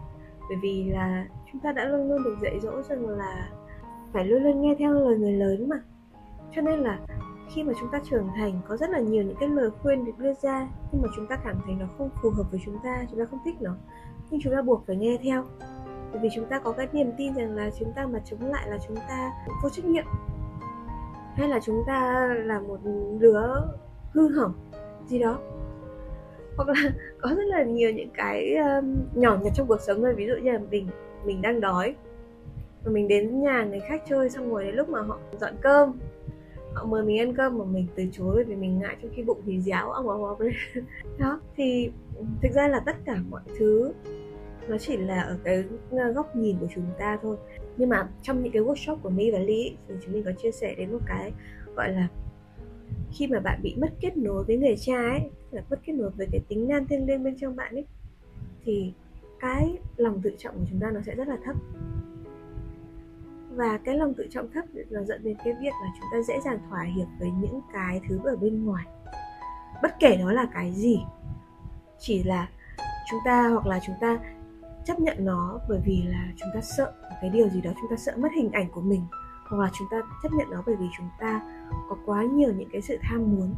Bởi 0.49 0.57
vì 0.61 0.83
là 0.83 1.27
chúng 1.51 1.61
ta 1.61 1.71
đã 1.71 1.85
luôn 1.85 2.09
luôn 2.09 2.23
được 2.23 2.35
dạy 2.41 2.59
dỗ 2.59 2.81
rằng 2.81 3.07
là 3.07 3.49
phải 4.13 4.25
luôn 4.25 4.43
luôn 4.43 4.61
nghe 4.61 4.75
theo 4.79 4.93
lời 4.93 5.17
người 5.17 5.33
lớn 5.33 5.69
mà. 5.69 5.77
Cho 6.55 6.61
nên 6.61 6.79
là 6.79 6.99
khi 7.49 7.63
mà 7.63 7.73
chúng 7.79 7.89
ta 7.91 8.01
trưởng 8.09 8.27
thành 8.35 8.61
có 8.67 8.77
rất 8.77 8.89
là 8.89 8.99
nhiều 8.99 9.23
những 9.23 9.35
cái 9.39 9.49
lời 9.49 9.69
khuyên 9.81 10.05
được 10.05 10.11
đưa 10.17 10.33
ra 10.41 10.67
nhưng 10.91 11.01
mà 11.01 11.07
chúng 11.15 11.27
ta 11.27 11.35
cảm 11.43 11.55
thấy 11.65 11.75
nó 11.75 11.85
không 11.97 12.09
phù 12.21 12.29
hợp 12.29 12.43
với 12.51 12.61
chúng 12.65 12.77
ta 12.83 13.05
chúng 13.11 13.19
ta 13.19 13.25
không 13.31 13.39
thích 13.45 13.55
nó. 13.61 13.75
Nhưng 14.29 14.41
chúng 14.43 14.53
ta 14.55 14.61
buộc 14.61 14.83
phải 14.87 14.95
nghe 14.95 15.17
theo. 15.23 15.43
Bởi 16.11 16.21
vì 16.21 16.29
chúng 16.35 16.45
ta 16.45 16.59
có 16.59 16.71
cái 16.71 16.87
niềm 16.93 17.11
tin 17.17 17.33
rằng 17.33 17.55
là 17.55 17.69
chúng 17.79 17.91
ta 17.95 18.05
mà 18.05 18.19
chống 18.25 18.51
lại 18.51 18.67
là 18.69 18.77
chúng 18.87 18.95
ta 18.95 19.31
vô 19.63 19.69
trách 19.69 19.85
nhiệm. 19.85 20.05
Hay 21.33 21.49
là 21.49 21.59
chúng 21.65 21.83
ta 21.87 22.27
là 22.45 22.59
một 22.59 22.79
đứa 23.19 23.41
hư 24.11 24.39
hỏng 24.39 24.53
gì 25.07 25.19
đó. 25.19 25.39
Hoặc 26.57 26.67
là 26.67 26.75
có 27.21 27.29
rất 27.29 27.45
là 27.45 27.63
nhiều 27.63 27.91
những 27.91 28.09
cái 28.13 28.55
um, 28.55 28.95
nhỏ 29.13 29.37
nhặt 29.41 29.53
trong 29.55 29.67
cuộc 29.67 29.81
sống 29.81 30.01
thôi. 30.01 30.13
Ví 30.13 30.27
dụ 30.27 30.33
như 30.43 30.51
là 30.51 30.59
mình 30.71 30.87
mình 31.25 31.41
đang 31.41 31.61
đói 31.61 31.95
và 32.83 32.91
mình 32.91 33.07
đến 33.07 33.41
nhà 33.41 33.63
người 33.63 33.79
khách 33.79 34.01
chơi 34.09 34.29
xong 34.29 34.49
rồi 34.49 34.63
đến 34.63 34.75
lúc 34.75 34.89
mà 34.89 35.01
họ 35.01 35.17
dọn 35.39 35.53
cơm 35.61 35.99
họ 36.73 36.85
mời 36.85 37.03
mình 37.03 37.19
ăn 37.19 37.33
cơm 37.35 37.57
mà 37.57 37.65
mình 37.65 37.87
từ 37.95 38.03
chối 38.11 38.43
vì 38.43 38.55
mình 38.55 38.79
ngại 38.79 38.97
trong 39.01 39.11
khi 39.15 39.23
bụng 39.23 39.41
thì 39.45 39.61
réo 39.61 39.89
ông 39.89 40.09
ông 40.09 40.23
ông. 40.23 40.39
Đó, 41.19 41.41
thì 41.55 41.91
ừ, 42.17 42.25
thực 42.41 42.51
ra 42.51 42.67
là 42.67 42.79
tất 42.79 42.95
cả 43.05 43.17
mọi 43.29 43.41
thứ 43.57 43.93
nó 44.67 44.77
chỉ 44.77 44.97
là 44.97 45.21
ở 45.21 45.37
cái 45.43 45.63
ờ, 45.91 46.11
góc 46.11 46.35
nhìn 46.35 46.57
của 46.59 46.67
chúng 46.75 46.85
ta 46.99 47.19
thôi. 47.21 47.37
Nhưng 47.77 47.89
mà 47.89 48.09
trong 48.21 48.43
những 48.43 48.53
cái 48.53 48.61
workshop 48.61 48.97
của 48.97 49.09
My 49.09 49.31
và 49.31 49.39
ly 49.39 49.75
thì 49.87 49.95
chúng 50.05 50.13
mình 50.13 50.23
có 50.23 50.31
chia 50.31 50.51
sẻ 50.51 50.75
đến 50.77 50.91
một 50.91 51.01
cái 51.07 51.31
gọi 51.75 51.91
là 51.91 52.07
khi 53.11 53.27
mà 53.27 53.39
bạn 53.39 53.59
bị 53.63 53.75
mất 53.77 53.89
kết 54.01 54.17
nối 54.17 54.43
với 54.43 54.57
người 54.57 54.75
cha 54.79 55.01
ấy, 55.01 55.29
là 55.51 55.63
mất 55.69 55.79
kết 55.85 55.93
nối 55.93 56.09
với 56.09 56.27
cái 56.31 56.41
tính 56.47 56.67
nam 56.67 56.87
thiêng 56.87 57.05
liêng 57.05 57.23
bên 57.23 57.35
trong 57.37 57.55
bạn 57.55 57.75
ấy, 57.75 57.85
thì 58.63 58.93
cái 59.39 59.77
lòng 59.97 60.21
tự 60.23 60.31
trọng 60.37 60.55
của 60.59 60.65
chúng 60.69 60.79
ta 60.79 60.91
nó 60.91 61.01
sẽ 61.05 61.15
rất 61.15 61.27
là 61.27 61.37
thấp 61.45 61.55
và 63.55 63.79
cái 63.85 63.97
lòng 63.97 64.13
tự 64.13 64.27
trọng 64.31 64.51
thấp 64.53 64.65
là 64.73 65.03
dẫn 65.03 65.23
đến 65.23 65.37
cái 65.45 65.53
việc 65.53 65.73
là 65.83 65.89
chúng 65.99 66.07
ta 66.11 66.21
dễ 66.27 66.39
dàng 66.45 66.59
thỏa 66.69 66.83
hiệp 66.83 67.07
với 67.19 67.31
những 67.31 67.61
cái 67.73 68.01
thứ 68.09 68.19
ở 68.23 68.35
bên 68.35 68.65
ngoài. 68.65 68.85
Bất 69.83 69.95
kể 69.99 70.17
nó 70.19 70.31
là 70.31 70.45
cái 70.53 70.71
gì, 70.71 70.99
chỉ 71.99 72.23
là 72.23 72.49
chúng 73.11 73.19
ta 73.25 73.47
hoặc 73.47 73.65
là 73.65 73.79
chúng 73.85 73.95
ta 74.01 74.19
chấp 74.85 74.99
nhận 74.99 75.25
nó 75.25 75.59
bởi 75.69 75.81
vì 75.85 76.03
là 76.07 76.27
chúng 76.37 76.49
ta 76.53 76.61
sợ 76.61 76.93
cái 77.21 77.29
điều 77.29 77.49
gì 77.49 77.61
đó, 77.61 77.71
chúng 77.81 77.89
ta 77.89 77.95
sợ 77.95 78.13
mất 78.17 78.29
hình 78.35 78.51
ảnh 78.51 78.69
của 78.71 78.81
mình, 78.81 79.01
hoặc 79.47 79.63
là 79.63 79.69
chúng 79.73 79.87
ta 79.91 79.97
chấp 80.23 80.31
nhận 80.31 80.49
nó 80.51 80.63
bởi 80.65 80.75
vì 80.75 80.85
chúng 80.97 81.09
ta 81.19 81.41
có 81.89 81.97
quá 82.05 82.23
nhiều 82.23 82.53
những 82.53 82.69
cái 82.71 82.81
sự 82.81 82.97
tham 83.01 83.35
muốn. 83.35 83.55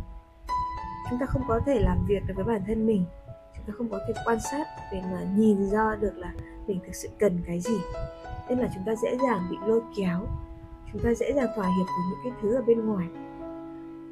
Chúng 1.10 1.20
ta 1.20 1.26
không 1.26 1.44
có 1.48 1.60
thể 1.66 1.80
làm 1.80 1.98
việc 2.08 2.24
được 2.28 2.34
với 2.36 2.46
bản 2.46 2.62
thân 2.68 2.88
mình, 2.88 3.06
chúng 3.56 3.66
ta 3.68 3.74
không 3.78 3.90
có 3.90 4.00
thể 4.08 4.14
quan 4.26 4.38
sát 4.52 4.68
để 4.92 5.02
mà 5.12 5.20
nhìn 5.36 5.70
ra 5.70 5.96
được 5.96 6.18
là 6.18 6.34
mình 6.68 6.80
thực 6.86 6.96
sự 6.96 7.10
cần 7.20 7.40
cái 7.46 7.60
gì 7.60 7.78
nên 8.50 8.60
là 8.60 8.70
chúng 8.76 8.84
ta 8.86 8.96
dễ 8.96 9.18
dàng 9.24 9.48
bị 9.52 9.58
lôi 9.68 9.82
kéo. 9.98 10.20
Chúng 10.94 11.02
ta 11.04 11.14
dễ 11.14 11.34
dàng 11.34 11.48
thỏa 11.56 11.66
hiệp 11.66 11.88
với 11.88 12.06
những 12.10 12.20
cái 12.24 12.34
thứ 12.42 12.56
ở 12.56 12.62
bên 12.62 12.86
ngoài. 12.86 13.08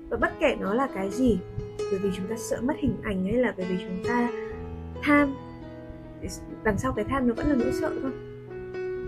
Và 0.10 0.18
bất 0.18 0.32
kể 0.40 0.56
nó 0.60 0.74
là 0.74 0.88
cái 0.96 1.10
gì, 1.10 1.40
bởi 1.78 2.00
vì 2.00 2.10
chúng 2.18 2.28
ta 2.28 2.36
sợ 2.38 2.62
mất 2.62 2.74
hình 2.78 2.98
ảnh 3.04 3.24
hay 3.24 3.34
là 3.34 3.54
bởi 3.58 3.66
vì 3.70 3.78
chúng 3.78 4.04
ta 4.08 4.30
tham, 5.02 5.36
đằng 6.64 6.78
sau 6.78 6.94
cái 6.94 7.06
tham 7.06 7.28
nó 7.28 7.34
vẫn 7.34 7.48
là 7.48 7.56
nỗi 7.56 7.72
sợ 7.82 7.94
thôi. 8.02 8.12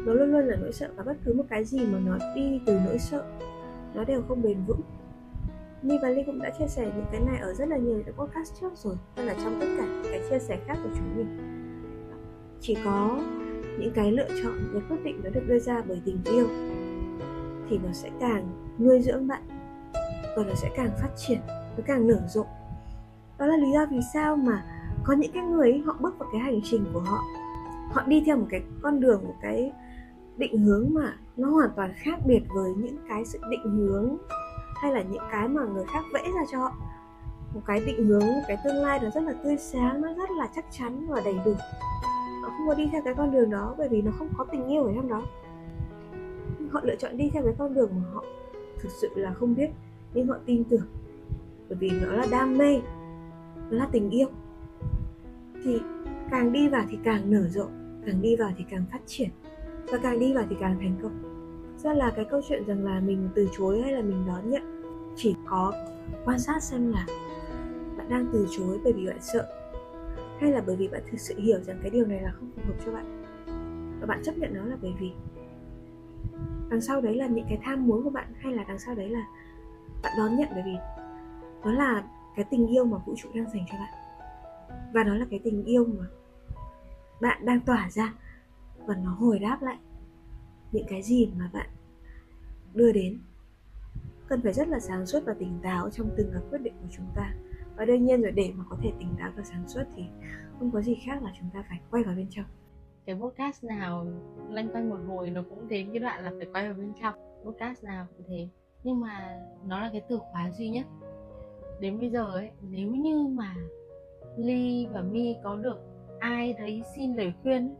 Nó 0.06 0.14
luôn 0.14 0.32
luôn 0.32 0.46
là 0.46 0.56
nỗi 0.56 0.74
sợ 0.74 0.90
và 0.96 1.04
bất 1.04 1.18
cứ 1.26 1.34
một 1.34 1.44
cái 1.50 1.64
gì 1.66 1.80
mà 1.86 2.00
nó 2.00 2.18
đi 2.36 2.62
từ 2.66 2.80
nỗi 2.86 3.00
sợ, 3.00 3.24
nó 3.94 4.04
đều 4.04 4.22
không 4.28 4.42
bền 4.42 4.58
vững. 4.68 4.82
Mi 5.82 5.98
và 6.02 6.10
Ly 6.10 6.24
cũng 6.26 6.42
đã 6.42 6.50
chia 6.60 6.68
sẻ, 6.68 6.92
những 6.96 7.06
cái 7.12 7.22
này 7.22 7.38
ở 7.40 7.54
rất 7.54 7.68
là 7.70 7.78
nhiều 7.78 8.02
những 8.06 8.16
podcast 8.16 8.54
trước 8.62 8.72
rồi 8.76 8.96
hay 9.16 9.26
là 9.26 9.34
trong 9.44 9.58
tất 9.60 9.68
cả 9.78 9.86
những 9.86 10.12
cái 10.12 10.22
chia 10.30 10.40
sẻ 10.40 10.60
khác 10.68 10.78
của 10.84 10.90
chúng 10.96 11.18
mình. 11.18 11.38
Chỉ 12.62 12.78
có 12.86 13.20
những 13.80 13.94
cái 13.96 14.12
lựa 14.12 14.28
chọn 14.44 14.54
những 14.74 14.82
quyết 14.90 15.04
định 15.04 15.22
nó 15.24 15.30
được 15.30 15.44
đưa 15.48 15.60
ra 15.60 15.82
bởi 15.88 16.02
tình 16.06 16.20
yêu 16.26 16.48
thì 17.70 17.80
nó 17.84 17.92
sẽ 17.94 18.10
càng 18.20 18.48
nuôi 18.80 19.02
dưỡng 19.02 19.28
bạn 19.28 19.42
và 20.38 20.44
nó 20.44 20.54
sẽ 20.56 20.70
càng 20.76 20.90
phát 21.02 21.10
triển 21.28 21.40
nó 21.48 21.84
càng 21.88 22.08
nở 22.08 22.20
rộ. 22.28 22.46
Đó 23.40 23.46
là 23.46 23.58
lý 23.58 23.72
do 23.74 23.86
vì 23.92 24.00
sao 24.14 24.36
mà 24.36 24.66
có 25.04 25.14
những 25.14 25.32
cái 25.32 25.44
người 25.44 25.72
ấy, 25.72 25.82
họ 25.86 25.96
bước 26.00 26.20
vào 26.20 26.30
cái 26.32 26.42
hành 26.42 26.60
trình 26.64 26.86
của 26.94 27.00
họ. 27.00 27.24
Họ 27.94 28.04
đi 28.08 28.24
theo 28.26 28.38
một 28.38 28.48
cái 28.50 28.62
con 28.82 29.00
đường 29.00 29.24
một 29.24 29.36
cái 29.42 29.72
định 30.38 30.58
hướng 30.58 30.94
mà 30.94 31.14
nó 31.38 31.50
hoàn 31.50 31.70
toàn 31.76 31.94
khác 31.98 32.20
biệt 32.26 32.42
với 32.56 32.74
những 32.74 32.98
cái 33.10 33.26
sự 33.26 33.40
định 33.50 33.70
hướng 33.78 34.18
hay 34.76 34.92
là 34.92 35.02
những 35.02 35.24
cái 35.32 35.48
mà 35.48 35.62
người 35.64 35.86
khác 35.88 36.04
vẽ 36.14 36.22
ra 36.36 36.42
cho 36.52 36.60
họ. 36.60 36.72
Một 37.54 37.62
cái 37.66 37.82
định 37.86 38.06
hướng 38.06 38.26
một 38.26 38.42
cái 38.48 38.58
tương 38.64 38.84
lai 38.84 39.00
nó 39.04 39.10
rất 39.10 39.24
là 39.24 39.34
tươi 39.44 39.58
sáng 39.58 40.02
nó 40.02 40.14
rất 40.14 40.30
là 40.40 40.48
chắc 40.56 40.66
chắn 40.72 41.08
và 41.08 41.22
đầy 41.26 41.36
đủ 41.46 41.56
họ 42.46 42.52
không 42.58 42.68
có 42.68 42.74
đi 42.74 42.90
theo 42.92 43.02
cái 43.06 43.14
con 43.14 43.32
đường 43.32 43.50
đó, 43.50 43.76
bởi 43.78 43.90
vì 43.90 44.02
nó 44.02 44.12
không 44.20 44.30
có 44.38 44.46
tình 44.52 44.68
yêu 44.68 44.84
ở 44.84 44.92
trong 44.96 45.08
đó. 45.08 45.24
Họ 46.72 46.82
lựa 46.84 46.96
chọn 46.96 47.18
đi 47.18 47.30
theo 47.34 47.44
cái 47.44 47.54
con 47.58 47.74
đường 47.74 47.90
mà 47.96 48.10
họ 48.14 48.24
thực 48.80 48.90
sự 49.02 49.10
là 49.16 49.34
không 49.34 49.56
biết, 49.56 49.70
nhưng 50.14 50.28
họ 50.28 50.36
tin 50.46 50.64
tưởng, 50.64 50.86
bởi 51.70 51.78
vì 51.80 51.90
nó 51.90 52.12
là 52.12 52.26
đam 52.32 52.58
mê, 52.58 52.82
nó 53.70 53.78
là 53.78 53.88
tình 53.92 54.10
yêu. 54.10 54.28
Thì 55.64 55.80
càng 56.32 56.52
đi 56.52 56.68
vào 56.70 56.84
thì 56.90 56.98
càng 57.04 57.32
nở 57.32 57.48
rộ, 57.48 57.66
càng 58.06 58.22
đi 58.22 58.36
vào 58.36 58.52
thì 58.58 58.66
càng 58.70 58.86
phát 58.92 59.00
triển, 59.06 59.30
và 59.92 59.98
càng 59.98 60.20
đi 60.20 60.34
vào 60.34 60.46
thì 60.50 60.56
càng 60.60 60.78
thành 60.80 60.96
công. 61.02 61.12
Ra 61.78 61.94
là 61.94 62.12
cái 62.16 62.26
câu 62.26 62.42
chuyện 62.50 62.66
rằng 62.66 62.86
là 62.86 63.00
mình 63.00 63.30
từ 63.36 63.50
chối 63.58 63.82
hay 63.82 63.92
là 63.92 64.02
mình 64.02 64.24
đón 64.28 64.50
nhận, 64.50 64.64
chỉ 65.16 65.36
có 65.46 65.74
quan 66.26 66.40
sát 66.40 66.64
xem 66.64 66.92
là 66.92 67.06
bạn 67.98 68.10
đang 68.10 68.26
từ 68.34 68.48
chối 68.58 68.80
bởi 68.84 68.94
vì 68.94 69.08
bạn 69.08 69.22
sợ 69.22 69.48
hay 70.40 70.52
là 70.52 70.64
bởi 70.68 70.76
vì 70.76 70.88
bạn 70.88 71.02
thực 71.12 71.20
sự 71.20 71.40
hiểu 71.40 71.60
rằng 71.64 71.80
cái 71.82 71.92
điều 71.92 72.06
này 72.06 72.22
là 72.22 72.32
không 72.32 72.52
phù 72.56 72.62
hợp 72.68 72.76
cho 72.86 72.92
bạn? 72.92 73.22
Và 74.00 74.08
bạn 74.08 74.22
chấp 74.24 74.38
nhận 74.38 74.54
nó 74.54 74.66
là 74.66 74.78
bởi 74.82 74.94
vì? 75.00 75.12
Đằng 76.70 76.82
sau 76.82 77.02
đấy 77.02 77.16
là 77.16 77.28
những 77.28 77.46
cái 77.50 77.60
tham 77.64 77.88
muốn 77.88 78.04
của 78.04 78.10
bạn 78.10 78.34
hay 78.40 78.54
là 78.54 78.64
đằng 78.68 78.80
sau 78.80 78.96
đấy 78.96 79.10
là 79.10 79.26
bạn 80.04 80.14
đón 80.18 80.36
nhận 80.36 80.50
bởi 80.54 80.64
vì? 80.66 80.76
Đó 81.64 81.72
là 81.72 82.04
cái 82.36 82.46
tình 82.50 82.68
yêu 82.68 82.86
mà 82.86 82.98
vũ 82.98 83.14
trụ 83.18 83.30
đang 83.36 83.50
dành 83.50 83.66
cho 83.72 83.78
bạn. 83.78 83.94
Và 84.94 85.04
nó 85.04 85.16
là 85.16 85.26
cái 85.30 85.40
tình 85.44 85.64
yêu 85.64 85.86
mà 85.86 86.06
bạn 87.22 87.46
đang 87.46 87.60
tỏa 87.60 87.90
ra 87.90 88.14
và 88.86 88.96
nó 88.96 89.10
hồi 89.10 89.40
đáp 89.40 89.58
lại 89.62 89.78
những 90.72 90.86
cái 90.90 91.04
gì 91.04 91.32
mà 91.38 91.50
bạn 91.54 91.70
đưa 92.74 92.92
đến. 92.92 93.20
Cần 94.28 94.42
phải 94.42 94.54
rất 94.54 94.68
là 94.68 94.80
sáng 94.80 95.06
suốt 95.06 95.20
và 95.26 95.34
tỉnh 95.34 95.60
táo 95.64 95.90
trong 95.90 96.10
từng 96.18 96.30
cái 96.34 96.42
quyết 96.50 96.62
định 96.62 96.74
của 96.82 96.88
chúng 96.92 97.06
ta 97.16 97.34
và 97.78 97.86
đương 97.86 98.06
nhiên 98.06 98.22
rồi, 98.22 98.32
để 98.32 98.52
mà 98.56 98.64
có 98.70 98.78
thể 98.82 98.92
tỉnh 99.00 99.10
táo 99.20 99.32
và 99.38 99.44
sáng 99.44 99.68
suốt 99.68 99.84
thì 99.96 100.04
không 100.60 100.72
có 100.72 100.82
gì 100.82 100.96
khác 101.06 101.24
là 101.24 101.32
chúng 101.40 101.50
ta 101.54 101.64
phải 101.70 101.80
quay 101.92 102.04
vào 102.04 102.16
bên 102.16 102.28
trong. 102.30 102.46
Cái 103.06 103.16
podcast 103.16 103.64
nào 103.64 104.06
lanh 104.50 104.70
quanh 104.70 104.90
một 104.90 105.00
hồi 105.08 105.30
nó 105.30 105.44
cũng 105.50 105.68
đến 105.68 105.90
cái 105.90 106.00
đoạn 106.00 106.24
là 106.24 106.32
phải 106.38 106.48
quay 106.54 106.66
vào 106.66 106.74
bên 106.78 106.94
trong. 107.02 107.14
Podcast 107.46 107.84
nào 107.84 108.06
cũng 108.18 108.26
thế. 108.28 108.48
Nhưng 108.84 109.00
mà 109.00 109.40
nó 109.68 109.80
là 109.80 109.90
cái 109.92 110.02
từ 110.10 110.20
khóa 110.32 110.52
duy 110.52 110.70
nhất. 110.70 110.86
Đến 111.80 112.00
bây 112.00 112.10
giờ 112.10 112.26
ấy, 112.26 112.50
nếu 112.70 112.92
như 112.92 113.28
mà 113.28 113.56
ly 114.38 114.88
và 114.94 115.02
mi 115.02 115.36
có 115.44 115.56
được 115.56 115.78
ai 116.20 116.54
đấy 116.54 116.84
xin 116.96 117.16
lời 117.16 117.34
khuyên 117.44 117.76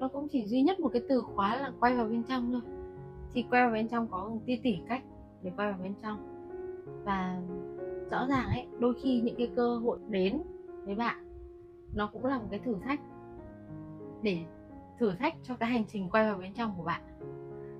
nó 0.00 0.08
cũng 0.08 0.28
chỉ 0.28 0.46
duy 0.46 0.62
nhất 0.62 0.80
một 0.80 0.88
cái 0.92 1.02
từ 1.08 1.20
khóa 1.20 1.56
là 1.56 1.72
quay 1.80 1.96
vào 1.96 2.08
bên 2.08 2.22
trong 2.28 2.52
thôi. 2.52 2.60
Thì 3.34 3.44
quay 3.50 3.62
vào 3.62 3.72
bên 3.72 3.88
trong 3.88 4.08
có 4.10 4.30
tỷ 4.46 4.56
tỷ 4.56 4.78
cách 4.88 5.02
để 5.42 5.52
quay 5.56 5.70
vào 5.70 5.80
bên 5.82 5.94
trong. 6.02 6.18
Và 7.04 7.40
rõ 8.10 8.26
ràng 8.28 8.46
ấy 8.48 8.66
đôi 8.78 8.94
khi 9.02 9.20
những 9.20 9.36
cái 9.38 9.50
cơ 9.56 9.76
hội 9.76 9.98
đến 10.08 10.42
với 10.84 10.94
bạn 10.94 11.28
nó 11.94 12.10
cũng 12.12 12.24
là 12.24 12.38
một 12.38 12.46
cái 12.50 12.60
thử 12.64 12.76
thách 12.84 13.00
để 14.22 14.38
thử 14.98 15.12
thách 15.12 15.34
cho 15.42 15.54
cái 15.56 15.68
hành 15.68 15.84
trình 15.88 16.10
quay 16.10 16.24
vào 16.24 16.38
bên 16.38 16.54
trong 16.54 16.74
của 16.76 16.84
bạn. 16.84 17.02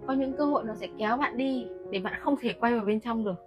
Có 0.07 0.13
những 0.13 0.37
cơ 0.37 0.45
hội 0.45 0.65
nó 0.65 0.75
sẽ 0.75 0.89
kéo 0.99 1.17
bạn 1.17 1.37
đi 1.37 1.67
để 1.91 2.01
bạn 2.01 2.21
không 2.21 2.35
thể 2.41 2.53
quay 2.53 2.75
vào 2.75 2.85
bên 2.85 3.01
trong 3.01 3.25
được. 3.25 3.45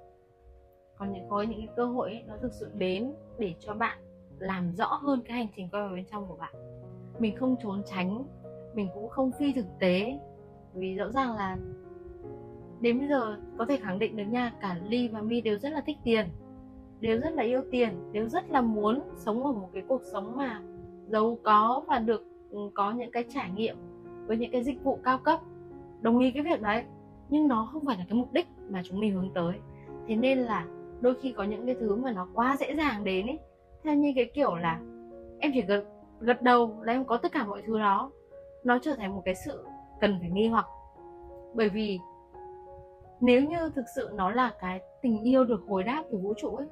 Còn 0.98 1.14
những 1.14 1.30
có 1.30 1.42
những 1.42 1.60
cái 1.60 1.70
cơ 1.76 1.86
hội 1.86 2.10
ấy, 2.10 2.24
nó 2.28 2.34
thực 2.42 2.54
sự 2.54 2.72
đến 2.74 3.14
để 3.40 3.54
cho 3.60 3.74
bạn 3.74 3.98
làm 4.40 4.72
rõ 4.72 4.86
hơn 4.86 5.22
cái 5.26 5.38
hành 5.38 5.48
trình 5.56 5.70
quay 5.72 5.84
vào 5.84 5.96
bên 5.96 6.06
trong 6.12 6.28
của 6.28 6.36
bạn. 6.36 6.54
Mình 7.20 7.36
không 7.36 7.56
trốn 7.64 7.82
tránh 7.86 8.24
mình 8.74 8.88
cũng 8.94 9.10
không 9.10 9.32
phi 9.32 9.54
thực 9.54 9.66
tế. 9.80 10.20
Vì 10.74 10.96
rõ 10.96 11.12
ràng 11.12 11.36
là 11.36 11.58
đến 12.80 13.00
bây 13.00 13.08
giờ 13.08 13.38
có 13.58 13.66
thể 13.66 13.78
khẳng 13.78 14.00
định 14.00 14.18
được 14.18 14.24
nha 14.24 14.54
cả 14.62 14.78
ly 14.88 15.08
và 15.08 15.22
mi 15.22 15.42
đều 15.42 15.60
rất 15.60 15.70
là 15.70 15.82
thích 15.82 15.98
tiền 16.04 16.28
đều 17.02 17.20
rất 17.20 17.34
là 17.34 17.44
yêu 17.44 17.62
tiền 17.72 18.12
đều 18.12 18.30
rất 18.30 18.52
là 18.52 18.62
muốn 18.62 19.00
sống 19.16 19.46
ở 19.46 19.52
một 19.52 19.70
cái 19.74 19.84
cuộc 19.88 20.02
sống 20.12 20.36
mà 20.36 20.62
giàu 21.08 21.38
có 21.44 21.84
và 21.88 22.00
được 22.00 22.24
ừ, 22.52 22.60
có 22.74 22.92
những 22.92 23.12
cái 23.12 23.26
trải 23.30 23.50
nghiệm 23.56 23.76
với 24.28 24.38
những 24.38 24.52
cái 24.52 24.64
dịch 24.64 24.84
vụ 24.84 25.00
cao 25.04 25.18
cấp, 25.18 25.40
đồng 26.02 26.20
ý 26.20 26.32
cái 26.32 26.44
việc 26.44 26.62
đấy. 26.62 26.84
Nhưng 27.30 27.48
nó 27.48 27.70
không 27.74 27.86
phải 27.86 27.98
là 27.98 28.06
cái 28.10 28.18
mục 28.18 28.34
đích 28.34 28.48
mà 28.70 28.82
chúng 28.86 29.00
mình 29.00 29.14
hướng 29.14 29.30
tới. 29.34 29.54
Thế 30.08 30.16
nên 30.16 30.40
là 30.40 30.66
đôi 31.02 31.16
khi 31.22 31.32
có 31.32 31.44
những 31.44 31.66
cái 31.66 31.76
thứ 31.80 31.96
mà 31.96 32.12
nó 32.12 32.28
quá 32.34 32.58
dễ 32.60 32.76
dàng 32.76 33.04
đến 33.04 33.28
ấy 33.28 33.40
theo 33.84 33.96
như 33.96 34.14
cái 34.16 34.26
kiểu 34.34 34.56
là 34.56 34.80
em 35.40 35.52
chỉ 35.54 35.62
gật 35.62 35.84
gật 36.20 36.42
đầu 36.42 36.76
là 36.84 36.94
em 36.94 37.06
có 37.06 37.18
tất 37.18 37.32
cả 37.32 37.46
mọi 37.46 37.62
thứ 37.68 37.80
đó. 37.80 38.12
Nó 38.64 38.80
trở 38.82 38.96
thành 38.96 39.16
một 39.16 39.22
cái 39.26 39.36
sự 39.36 39.66
cần 40.02 40.18
phải 40.20 40.30
nghi 40.30 40.48
hoặc. 40.48 40.66
Bởi 41.54 41.70
vì 41.70 42.00
nếu 43.22 43.42
như 43.44 43.72
thực 43.76 43.86
sự 43.96 44.10
nó 44.14 44.32
là 44.32 44.52
cái 44.62 44.82
tình 45.02 45.24
yêu 45.24 45.46
được 45.46 45.62
hồi 45.68 45.84
đáp 45.84 46.04
từ 46.12 46.18
vũ 46.18 46.34
trụ 46.42 46.56
ấy 46.56 46.68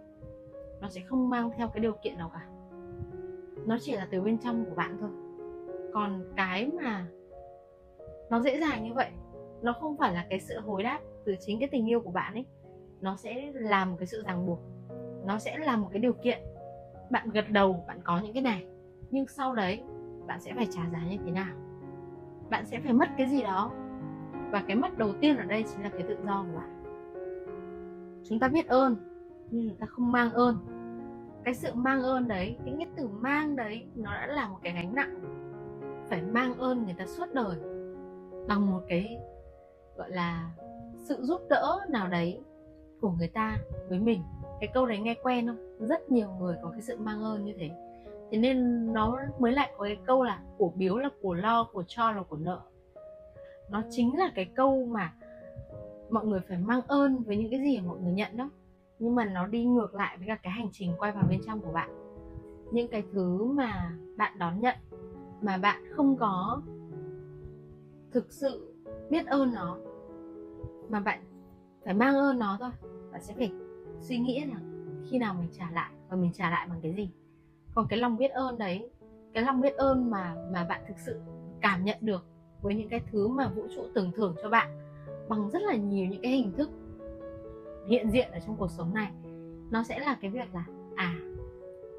nó 0.81 0.89
sẽ 0.89 1.01
không 1.01 1.29
mang 1.29 1.51
theo 1.57 1.67
cái 1.67 1.81
điều 1.81 1.93
kiện 2.03 2.17
nào 2.17 2.31
cả. 2.33 2.47
Nó 3.65 3.77
chỉ 3.81 3.95
là 3.95 4.07
từ 4.11 4.21
bên 4.21 4.37
trong 4.37 4.65
của 4.65 4.75
bạn 4.75 4.97
thôi. 5.01 5.09
Còn 5.93 6.23
cái 6.35 6.71
mà 6.81 7.05
nó 8.29 8.41
dễ 8.41 8.59
dàng 8.59 8.83
như 8.83 8.93
vậy, 8.93 9.09
nó 9.61 9.73
không 9.73 9.97
phải 9.97 10.13
là 10.13 10.25
cái 10.29 10.39
sự 10.39 10.59
hồi 10.59 10.83
đáp 10.83 10.99
từ 11.25 11.35
chính 11.39 11.59
cái 11.59 11.69
tình 11.71 11.89
yêu 11.89 12.01
của 12.01 12.11
bạn 12.11 12.33
ấy. 12.33 12.45
Nó 13.01 13.15
sẽ 13.15 13.51
làm 13.53 13.97
cái 13.97 14.07
sự 14.07 14.23
ràng 14.25 14.45
buộc. 14.45 14.59
Nó 15.25 15.39
sẽ 15.39 15.57
là 15.57 15.77
một 15.77 15.87
cái 15.91 15.99
điều 15.99 16.13
kiện. 16.13 16.39
Bạn 17.11 17.29
gật 17.29 17.49
đầu, 17.49 17.83
bạn 17.87 17.99
có 18.03 18.19
những 18.23 18.33
cái 18.33 18.43
này. 18.43 18.65
Nhưng 19.11 19.27
sau 19.27 19.55
đấy, 19.55 19.83
bạn 20.27 20.41
sẽ 20.41 20.53
phải 20.55 20.67
trả 20.71 20.81
giá 20.91 20.99
như 21.09 21.17
thế 21.25 21.31
nào? 21.31 21.55
Bạn 22.49 22.65
sẽ 22.65 22.79
phải 22.79 22.93
mất 22.93 23.09
cái 23.17 23.27
gì 23.27 23.41
đó? 23.41 23.71
Và 24.51 24.63
cái 24.67 24.75
mất 24.75 24.97
đầu 24.97 25.13
tiên 25.21 25.37
ở 25.37 25.43
đây 25.43 25.63
chính 25.63 25.83
là 25.83 25.89
cái 25.89 26.03
tự 26.07 26.17
do 26.25 26.45
của 26.51 26.57
bạn. 26.57 26.83
Chúng 28.23 28.39
ta 28.39 28.47
biết 28.47 28.67
ơn 28.67 29.08
nhưng 29.51 29.67
người 29.67 29.75
ta 29.79 29.85
không 29.85 30.11
mang 30.11 30.33
ơn. 30.33 30.57
Cái 31.43 31.53
sự 31.53 31.73
mang 31.73 32.01
ơn 32.01 32.27
đấy 32.27 32.57
những 32.65 32.77
nghĩa 32.77 32.87
từ 32.95 33.07
mang 33.07 33.55
đấy, 33.55 33.85
nó 33.95 34.13
đã 34.13 34.27
là 34.27 34.47
một 34.47 34.57
cái 34.63 34.73
gánh 34.73 34.95
nặng. 34.95 35.19
Phải 36.09 36.21
mang 36.21 36.57
ơn 36.57 36.85
người 36.85 36.95
ta 36.97 37.05
suốt 37.05 37.25
đời 37.33 37.57
bằng 38.47 38.71
một 38.71 38.81
cái, 38.87 39.17
gọi 39.97 40.09
là, 40.11 40.51
sự 40.97 41.17
giúp 41.21 41.41
đỡ 41.49 41.79
nào 41.89 42.07
đấy 42.07 42.41
của 43.01 43.11
người 43.11 43.27
ta 43.27 43.57
với 43.89 43.99
mình. 43.99 44.23
Cái 44.59 44.69
câu 44.73 44.85
đấy 44.85 44.99
nghe 44.99 45.15
quen 45.23 45.47
không? 45.47 45.87
Rất 45.87 46.11
nhiều 46.11 46.29
người 46.39 46.55
có 46.63 46.69
cái 46.71 46.81
sự 46.81 46.97
mang 46.97 47.23
ơn 47.23 47.45
như 47.45 47.53
thế. 47.59 47.69
Thế 48.31 48.37
nên 48.37 48.87
nó 48.93 49.19
mới 49.39 49.51
lại 49.51 49.73
có 49.77 49.83
cái 49.83 49.97
câu 50.05 50.23
là 50.23 50.41
của 50.57 50.71
biếu 50.75 50.97
là 50.97 51.09
của 51.21 51.33
lo, 51.33 51.63
của 51.73 51.83
cho 51.87 52.11
là 52.11 52.23
của 52.23 52.37
nợ 52.37 52.61
nó 53.69 53.83
chính 53.89 54.17
là 54.17 54.31
cái 54.35 54.45
câu 54.45 54.85
mà 54.85 55.13
mọi 56.09 56.25
người 56.25 56.39
phải 56.47 56.57
mang 56.57 56.81
ơn 56.87 57.23
với 57.23 57.37
những 57.37 57.51
cái 57.51 57.59
gì 57.59 57.79
mà 57.79 57.87
mọi 57.87 57.99
người 57.99 58.13
nhận 58.13 58.37
đó 58.37 58.49
nhưng 58.99 59.15
mà 59.15 59.25
nó 59.25 59.47
đi 59.47 59.65
ngược 59.65 59.95
lại 59.95 60.17
với 60.17 60.27
cả 60.27 60.35
cái 60.43 60.53
hành 60.53 60.69
trình 60.71 60.93
quay 60.99 61.11
vào 61.11 61.23
bên 61.29 61.41
trong 61.45 61.61
của 61.61 61.71
bạn. 61.71 61.89
Những 62.71 62.87
cái 62.87 63.03
thứ 63.11 63.45
mà 63.45 63.91
bạn 64.17 64.39
đón 64.39 64.59
nhận, 64.59 64.75
mà 65.41 65.57
bạn 65.57 65.83
không 65.95 66.17
có 66.17 66.61
thực 68.11 68.31
sự 68.33 68.73
biết 69.09 69.27
ơn 69.27 69.53
nó, 69.53 69.77
mà 70.89 70.99
bạn 70.99 71.19
phải 71.85 71.93
mang 71.93 72.15
ơn 72.15 72.39
nó 72.39 72.57
thôi. 72.59 72.71
Bạn 73.11 73.23
sẽ 73.23 73.33
phải 73.37 73.51
suy 74.01 74.17
nghĩ 74.17 74.45
là 74.45 74.59
khi 75.09 75.17
nào 75.17 75.33
mình 75.39 75.49
trả 75.51 75.71
lại 75.71 75.91
và 76.09 76.15
mình 76.15 76.31
trả 76.33 76.49
lại 76.49 76.67
bằng 76.69 76.79
cái 76.81 76.93
gì. 76.93 77.09
Còn 77.75 77.87
cái 77.89 77.99
lòng 77.99 78.17
biết 78.17 78.31
ơn 78.31 78.57
đấy, 78.57 78.89
cái 79.33 79.43
lòng 79.43 79.61
biết 79.61 79.75
ơn 79.75 80.11
mà 80.11 80.35
mà 80.53 80.65
bạn 80.65 80.81
thực 80.87 80.99
sự 80.99 81.19
cảm 81.61 81.83
nhận 81.83 81.97
được 82.01 82.25
với 82.61 82.75
những 82.75 82.89
cái 82.89 83.01
thứ 83.11 83.27
mà 83.27 83.49
vũ 83.49 83.67
trụ 83.75 83.81
tưởng 83.95 84.11
thưởng 84.11 84.35
cho 84.43 84.49
bạn 84.49 84.67
bằng 85.29 85.49
rất 85.49 85.61
là 85.61 85.75
nhiều 85.75 86.07
những 86.07 86.21
cái 86.21 86.31
hình 86.31 86.51
thức 86.51 86.69
hiện 87.89 88.11
diện 88.11 88.31
ở 88.31 88.39
trong 88.39 88.55
cuộc 88.55 88.71
sống 88.71 88.93
này, 88.93 89.11
nó 89.71 89.83
sẽ 89.83 89.99
là 89.99 90.17
cái 90.21 90.31
việc 90.31 90.53
là 90.53 90.63
à 90.95 91.15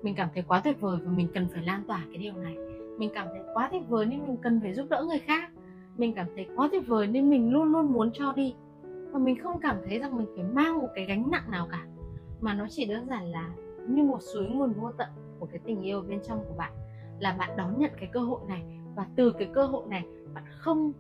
mình 0.03 0.15
cảm 0.15 0.29
thấy 0.35 0.43
quá 0.49 0.61
tuyệt 0.65 0.81
vời 0.81 0.99
và 1.05 1.13
mình 1.13 1.29
cần 1.35 1.49
phải 1.55 1.63
lan 1.63 1.83
tỏa 1.89 2.05
cái 2.09 2.19
điều 2.19 2.33
này. 2.33 2.57
Mình 2.99 3.11
cảm 3.15 3.27
thấy 3.31 3.41
quá 3.55 3.69
tuyệt 3.73 3.83
vời 3.89 4.07
nên 4.07 4.27
mình 4.27 4.37
cần 4.37 4.61
phải 4.61 4.75
giúp 4.75 4.87
đỡ 4.91 5.05
người 5.09 5.19
khác. 5.19 5.51
Mình 5.97 6.13
cảm 6.15 6.27
thấy 6.35 6.47
quá 6.57 6.69
tuyệt 6.73 6.87
vời 6.87 7.07
nên 7.07 7.31
mình 7.31 7.53
luôn 7.53 7.73
luôn 7.73 7.93
muốn 7.93 8.11
cho 8.13 8.33
đi. 8.33 8.55
Và 8.83 9.19
mình 9.19 9.43
không 9.43 9.61
cảm 9.61 9.77
thấy 9.89 9.99
rằng 9.99 10.17
mình 10.17 10.27
phải 10.37 10.45
mang 10.45 10.79
một 10.79 10.89
cái 10.95 11.05
gánh 11.05 11.31
nặng 11.31 11.51
nào 11.51 11.69
cả, 11.71 11.87
mà 12.41 12.55
nó 12.55 12.67
chỉ 12.71 12.85
đơn 12.85 13.07
giản 13.09 13.25
là 13.25 13.51
như 13.89 14.03
một 14.03 14.19
suối 14.21 14.47
nguồn 14.47 14.73
vô 14.73 14.93
tận 14.99 15.09
của 15.39 15.47
cái 15.47 15.61
tình 15.65 15.83
yêu 15.83 16.03
bên 16.09 16.21
trong 16.29 16.45
của 16.49 16.55
bạn. 16.59 16.73
Là 17.19 17.37
bạn 17.39 17.51
đón 17.57 17.79
nhận 17.79 17.91
cái 18.01 18.09
cơ 18.13 18.21
hội 18.21 18.41
này, 18.49 18.63
và 18.95 19.07
từ 19.17 19.33
cái 19.39 19.49
cơ 19.53 19.67
hội 19.67 19.83
này, 19.89 20.05
bạn 20.35 20.45
không 20.51 20.93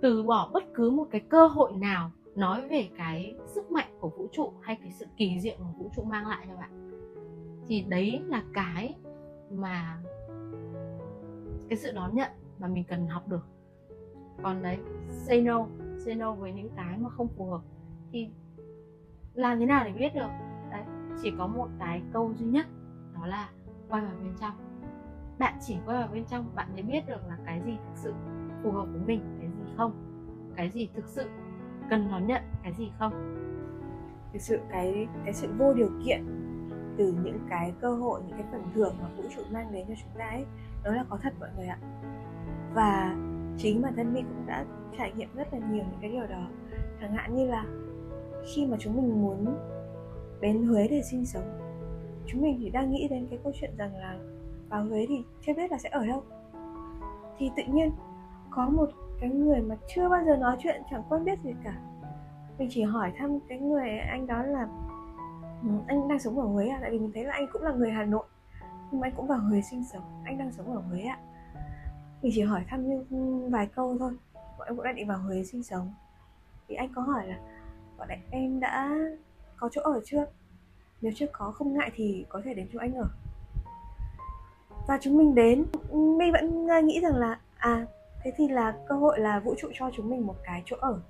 từ 0.00 0.22
bỏ 0.22 0.50
bất 0.52 0.64
cứ 0.74 0.90
một 0.90 1.06
cái 1.10 1.20
cơ 1.20 1.46
hội 1.46 1.72
nào 1.72 2.10
nói 2.38 2.68
về 2.68 2.88
cái 2.96 3.36
sức 3.46 3.70
mạnh 3.70 3.98
của 4.00 4.08
vũ 4.08 4.28
trụ 4.32 4.52
hay 4.60 4.76
cái 4.76 4.90
sự 4.90 5.06
kỳ 5.16 5.40
diệu 5.40 5.54
mà 5.58 5.66
vũ 5.78 5.90
trụ 5.96 6.02
mang 6.02 6.26
lại 6.26 6.46
cho 6.48 6.56
bạn. 6.56 6.90
Thì 7.66 7.84
đấy 7.88 8.22
là 8.26 8.42
cái 8.52 8.94
mà 9.50 10.02
cái 11.68 11.78
sự 11.78 11.92
đón 11.92 12.14
nhận 12.14 12.30
mà 12.58 12.68
mình 12.68 12.84
cần 12.84 13.06
học 13.06 13.28
được. 13.28 13.46
Còn 14.42 14.62
đấy, 14.62 14.78
say 15.08 15.40
no 15.40 15.66
say 16.04 16.14
no 16.14 16.32
với 16.32 16.52
những 16.52 16.70
cái 16.76 16.98
mà 16.98 17.10
không 17.10 17.28
phù 17.28 17.44
hợp 17.44 17.60
thì 18.12 18.28
làm 19.34 19.60
thế 19.60 19.66
nào 19.66 19.84
để 19.84 19.92
biết 19.92 20.14
được? 20.14 20.30
Đấy, 20.70 20.82
chỉ 21.22 21.32
có 21.38 21.46
một 21.46 21.68
cái 21.78 22.02
câu 22.12 22.34
duy 22.34 22.46
nhất, 22.46 22.66
đó 23.14 23.26
là 23.26 23.50
quay 23.88 24.02
vào 24.02 24.14
bên 24.22 24.32
trong. 24.40 24.54
Bạn 25.38 25.54
chỉ 25.60 25.76
quay 25.86 25.98
vào 25.98 26.08
bên 26.12 26.24
trong 26.24 26.46
bạn 26.54 26.68
mới 26.72 26.82
biết 26.82 27.06
được 27.06 27.20
là 27.28 27.38
cái 27.46 27.62
gì 27.66 27.72
thực 27.72 27.96
sự 27.96 28.12
phù 28.62 28.70
hợp 28.70 28.86
với 28.92 29.00
mình, 29.06 29.20
cái 29.40 29.48
gì 29.48 29.72
không, 29.76 29.92
cái 30.56 30.70
gì 30.70 30.88
thực 30.94 31.08
sự 31.08 31.28
cần 31.90 32.08
đón 32.10 32.26
nhận 32.26 32.42
cái 32.62 32.72
gì 32.72 32.90
không? 32.98 33.12
Thực 34.32 34.42
sự 34.42 34.58
cái 34.70 35.08
cái 35.24 35.34
sự 35.34 35.48
vô 35.58 35.74
điều 35.74 35.90
kiện 36.04 36.24
từ 36.96 37.14
những 37.24 37.38
cái 37.50 37.72
cơ 37.80 37.94
hội, 37.94 38.20
những 38.26 38.36
cái 38.36 38.46
phần 38.52 38.62
thưởng 38.74 38.94
mà 39.02 39.08
vũ 39.16 39.22
trụ 39.36 39.42
mang 39.50 39.72
đến 39.72 39.86
cho 39.88 39.94
chúng 40.02 40.18
ta 40.18 40.24
ấy 40.24 40.44
đó 40.84 40.90
là 40.92 41.04
có 41.08 41.18
thật 41.22 41.32
mọi 41.40 41.48
người 41.56 41.66
ạ. 41.66 41.78
Và 42.74 43.16
chính 43.58 43.82
bản 43.82 43.92
thân 43.96 44.14
mình 44.14 44.24
cũng 44.28 44.46
đã 44.46 44.64
trải 44.98 45.12
nghiệm 45.16 45.28
rất 45.34 45.52
là 45.52 45.58
nhiều 45.58 45.84
những 45.90 45.98
cái 46.00 46.10
điều 46.10 46.26
đó. 46.26 46.46
Chẳng 47.00 47.12
hạn 47.12 47.36
như 47.36 47.46
là 47.46 47.64
khi 48.54 48.66
mà 48.66 48.76
chúng 48.80 48.96
mình 48.96 49.22
muốn 49.22 49.56
đến 50.40 50.66
Huế 50.66 50.88
để 50.88 51.02
sinh 51.10 51.26
sống, 51.26 51.58
chúng 52.26 52.42
mình 52.42 52.58
chỉ 52.60 52.70
đang 52.70 52.90
nghĩ 52.90 53.08
đến 53.08 53.26
cái 53.30 53.38
câu 53.42 53.52
chuyện 53.60 53.70
rằng 53.78 53.96
là 53.96 54.18
vào 54.68 54.84
Huế 54.84 55.06
thì 55.08 55.24
chưa 55.46 55.54
biết 55.54 55.72
là 55.72 55.78
sẽ 55.78 55.88
ở 55.88 56.06
đâu. 56.06 56.22
Thì 57.38 57.50
tự 57.56 57.62
nhiên 57.72 57.90
có 58.50 58.68
một 58.68 58.90
cái 59.20 59.30
người 59.30 59.60
mà 59.60 59.76
chưa 59.94 60.08
bao 60.08 60.24
giờ 60.24 60.36
nói 60.36 60.56
chuyện, 60.60 60.82
chẳng 60.90 61.02
quen 61.08 61.24
biết 61.24 61.38
gì 61.44 61.54
cả. 61.64 61.74
Mình 62.58 62.68
chỉ 62.70 62.82
hỏi 62.82 63.12
thăm 63.18 63.38
cái 63.48 63.58
người 63.58 63.98
anh 63.98 64.26
đó 64.26 64.42
là 64.42 64.68
ừ, 65.62 65.68
anh 65.86 66.08
đang 66.08 66.18
sống 66.18 66.40
ở 66.40 66.46
Huế 66.46 66.68
à? 66.68 66.78
Tại 66.80 66.90
vì 66.90 66.98
mình 66.98 67.10
thấy 67.14 67.24
là 67.24 67.32
anh 67.32 67.46
cũng 67.52 67.62
là 67.62 67.72
người 67.72 67.90
Hà 67.90 68.04
Nội, 68.04 68.24
nhưng 68.90 69.00
mà 69.00 69.06
anh 69.06 69.14
cũng 69.16 69.26
vào 69.26 69.38
Huế 69.38 69.62
sinh 69.70 69.84
sống, 69.92 70.02
anh 70.24 70.38
đang 70.38 70.52
sống 70.52 70.74
ở 70.74 70.80
Huế 70.80 71.02
ạ. 71.02 71.18
Mình 72.22 72.32
chỉ 72.34 72.42
hỏi 72.42 72.64
thăm 72.68 72.88
như 72.88 73.04
vài 73.50 73.66
câu 73.66 73.96
thôi. 73.98 74.16
Bọn 74.58 74.66
em 74.68 74.76
cũng 74.76 74.84
đã 74.84 74.92
định 74.92 75.08
vào 75.08 75.18
Huế 75.18 75.44
sinh 75.44 75.62
sống. 75.62 75.94
Thì 76.68 76.74
anh 76.74 76.92
có 76.94 77.02
hỏi 77.02 77.26
là, 77.26 77.38
bọn 77.98 78.08
em 78.30 78.60
đã 78.60 78.90
có 79.56 79.68
chỗ 79.72 79.82
ở 79.82 80.00
chưa? 80.04 80.26
Nếu 81.00 81.12
chưa 81.16 81.26
có, 81.32 81.50
không 81.50 81.74
ngại 81.74 81.90
thì 81.94 82.26
có 82.28 82.40
thể 82.44 82.54
đến 82.54 82.68
chỗ 82.72 82.78
anh 82.78 82.94
ở. 82.94 83.08
Và 84.88 84.98
chúng 85.00 85.18
mình 85.18 85.34
đến, 85.34 85.64
mình 85.92 86.32
vẫn 86.32 86.70
à, 86.70 86.80
nghĩ 86.80 87.00
rằng 87.00 87.14
là 87.14 87.38
à 87.56 87.86
thế 88.22 88.32
thì 88.36 88.48
là 88.48 88.74
cơ 88.88 88.94
hội 88.94 89.18
là 89.20 89.40
vũ 89.40 89.54
trụ 89.58 89.68
cho 89.74 89.90
chúng 89.94 90.10
mình 90.10 90.26
một 90.26 90.36
cái 90.44 90.62
chỗ 90.64 90.76
ở. 90.80 91.00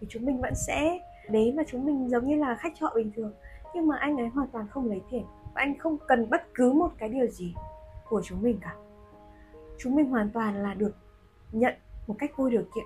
Thì 0.00 0.06
chúng 0.10 0.24
mình 0.24 0.40
vẫn 0.40 0.54
sẽ 0.54 0.98
đến 1.30 1.56
và 1.56 1.62
chúng 1.66 1.84
mình 1.84 2.08
giống 2.08 2.26
như 2.26 2.36
là 2.36 2.54
khách 2.54 2.72
trọ 2.80 2.90
bình 2.94 3.12
thường, 3.16 3.32
nhưng 3.74 3.86
mà 3.86 3.96
anh 3.96 4.16
ấy 4.16 4.28
hoàn 4.28 4.48
toàn 4.48 4.68
không 4.68 4.88
lấy 4.88 5.02
tiền, 5.10 5.24
và 5.54 5.60
anh 5.60 5.78
không 5.78 5.96
cần 6.08 6.30
bất 6.30 6.54
cứ 6.54 6.72
một 6.72 6.88
cái 6.98 7.08
điều 7.08 7.26
gì 7.26 7.54
của 8.08 8.22
chúng 8.24 8.42
mình 8.42 8.58
cả. 8.60 8.74
Chúng 9.78 9.94
mình 9.94 10.10
hoàn 10.10 10.30
toàn 10.30 10.62
là 10.62 10.74
được 10.74 10.96
nhận 11.52 11.74
một 12.06 12.14
cách 12.18 12.30
vô 12.36 12.48
điều 12.48 12.62
kiện. 12.74 12.84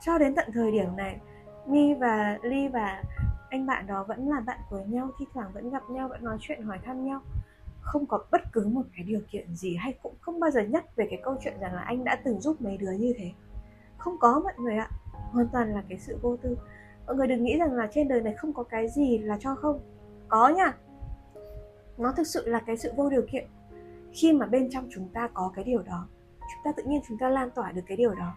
Cho 0.00 0.18
đến 0.18 0.34
tận 0.34 0.50
thời 0.52 0.72
điểm 0.72 0.96
này 0.96 1.20
mi 1.66 1.94
và 1.94 2.38
ly 2.42 2.68
và 2.68 3.02
anh 3.50 3.66
bạn 3.66 3.86
đó 3.86 4.04
vẫn 4.08 4.28
là 4.28 4.40
bạn 4.40 4.58
của 4.70 4.80
nhau, 4.86 5.08
thi 5.18 5.26
thoảng 5.34 5.50
vẫn 5.52 5.70
gặp 5.70 5.82
nhau, 5.90 6.08
vẫn 6.08 6.24
nói 6.24 6.36
chuyện, 6.40 6.62
hỏi 6.62 6.78
thăm 6.84 7.04
nhau 7.04 7.20
không 7.88 8.06
có 8.06 8.24
bất 8.30 8.40
cứ 8.52 8.66
một 8.66 8.82
cái 8.96 9.04
điều 9.04 9.20
kiện 9.30 9.54
gì 9.54 9.76
hay 9.76 9.94
cũng 10.02 10.14
không 10.20 10.40
bao 10.40 10.50
giờ 10.50 10.60
nhắc 10.60 10.96
về 10.96 11.06
cái 11.10 11.20
câu 11.22 11.36
chuyện 11.40 11.60
rằng 11.60 11.74
là 11.74 11.80
anh 11.80 12.04
đã 12.04 12.20
từng 12.24 12.40
giúp 12.40 12.60
mấy 12.60 12.76
đứa 12.76 12.92
như 12.92 13.14
thế. 13.18 13.30
Không 13.98 14.16
có 14.20 14.40
mọi 14.44 14.52
người 14.58 14.76
ạ. 14.76 14.90
Hoàn 15.12 15.48
toàn 15.48 15.74
là 15.74 15.82
cái 15.88 15.98
sự 15.98 16.18
vô 16.22 16.36
tư. 16.36 16.58
Mọi 17.06 17.16
người 17.16 17.26
đừng 17.26 17.44
nghĩ 17.44 17.58
rằng 17.58 17.72
là 17.72 17.88
trên 17.92 18.08
đời 18.08 18.20
này 18.20 18.34
không 18.34 18.52
có 18.52 18.62
cái 18.62 18.88
gì 18.88 19.18
là 19.18 19.38
cho 19.40 19.54
không. 19.54 19.80
Có 20.28 20.48
nha. 20.48 20.76
Nó 21.98 22.12
thực 22.12 22.26
sự 22.26 22.48
là 22.48 22.60
cái 22.60 22.76
sự 22.76 22.92
vô 22.96 23.10
điều 23.10 23.22
kiện. 23.32 23.46
Khi 24.12 24.32
mà 24.32 24.46
bên 24.46 24.70
trong 24.70 24.88
chúng 24.90 25.08
ta 25.08 25.28
có 25.34 25.52
cái 25.54 25.64
điều 25.64 25.82
đó, 25.82 26.08
chúng 26.40 26.64
ta 26.64 26.72
tự 26.76 26.82
nhiên 26.82 27.00
chúng 27.08 27.18
ta 27.18 27.28
lan 27.28 27.50
tỏa 27.50 27.72
được 27.72 27.82
cái 27.86 27.96
điều 27.96 28.14
đó. 28.14 28.34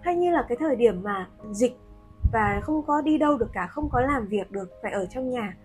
Hay 0.00 0.16
như 0.16 0.30
là 0.30 0.46
cái 0.48 0.56
thời 0.60 0.76
điểm 0.76 1.02
mà 1.02 1.28
dịch 1.52 1.76
và 2.32 2.60
không 2.62 2.82
có 2.86 3.00
đi 3.00 3.18
đâu 3.18 3.38
được 3.38 3.50
cả, 3.52 3.66
không 3.66 3.88
có 3.90 4.00
làm 4.00 4.26
việc 4.26 4.50
được, 4.50 4.70
phải 4.82 4.92
ở 4.92 5.06
trong 5.06 5.30
nhà, 5.30 5.56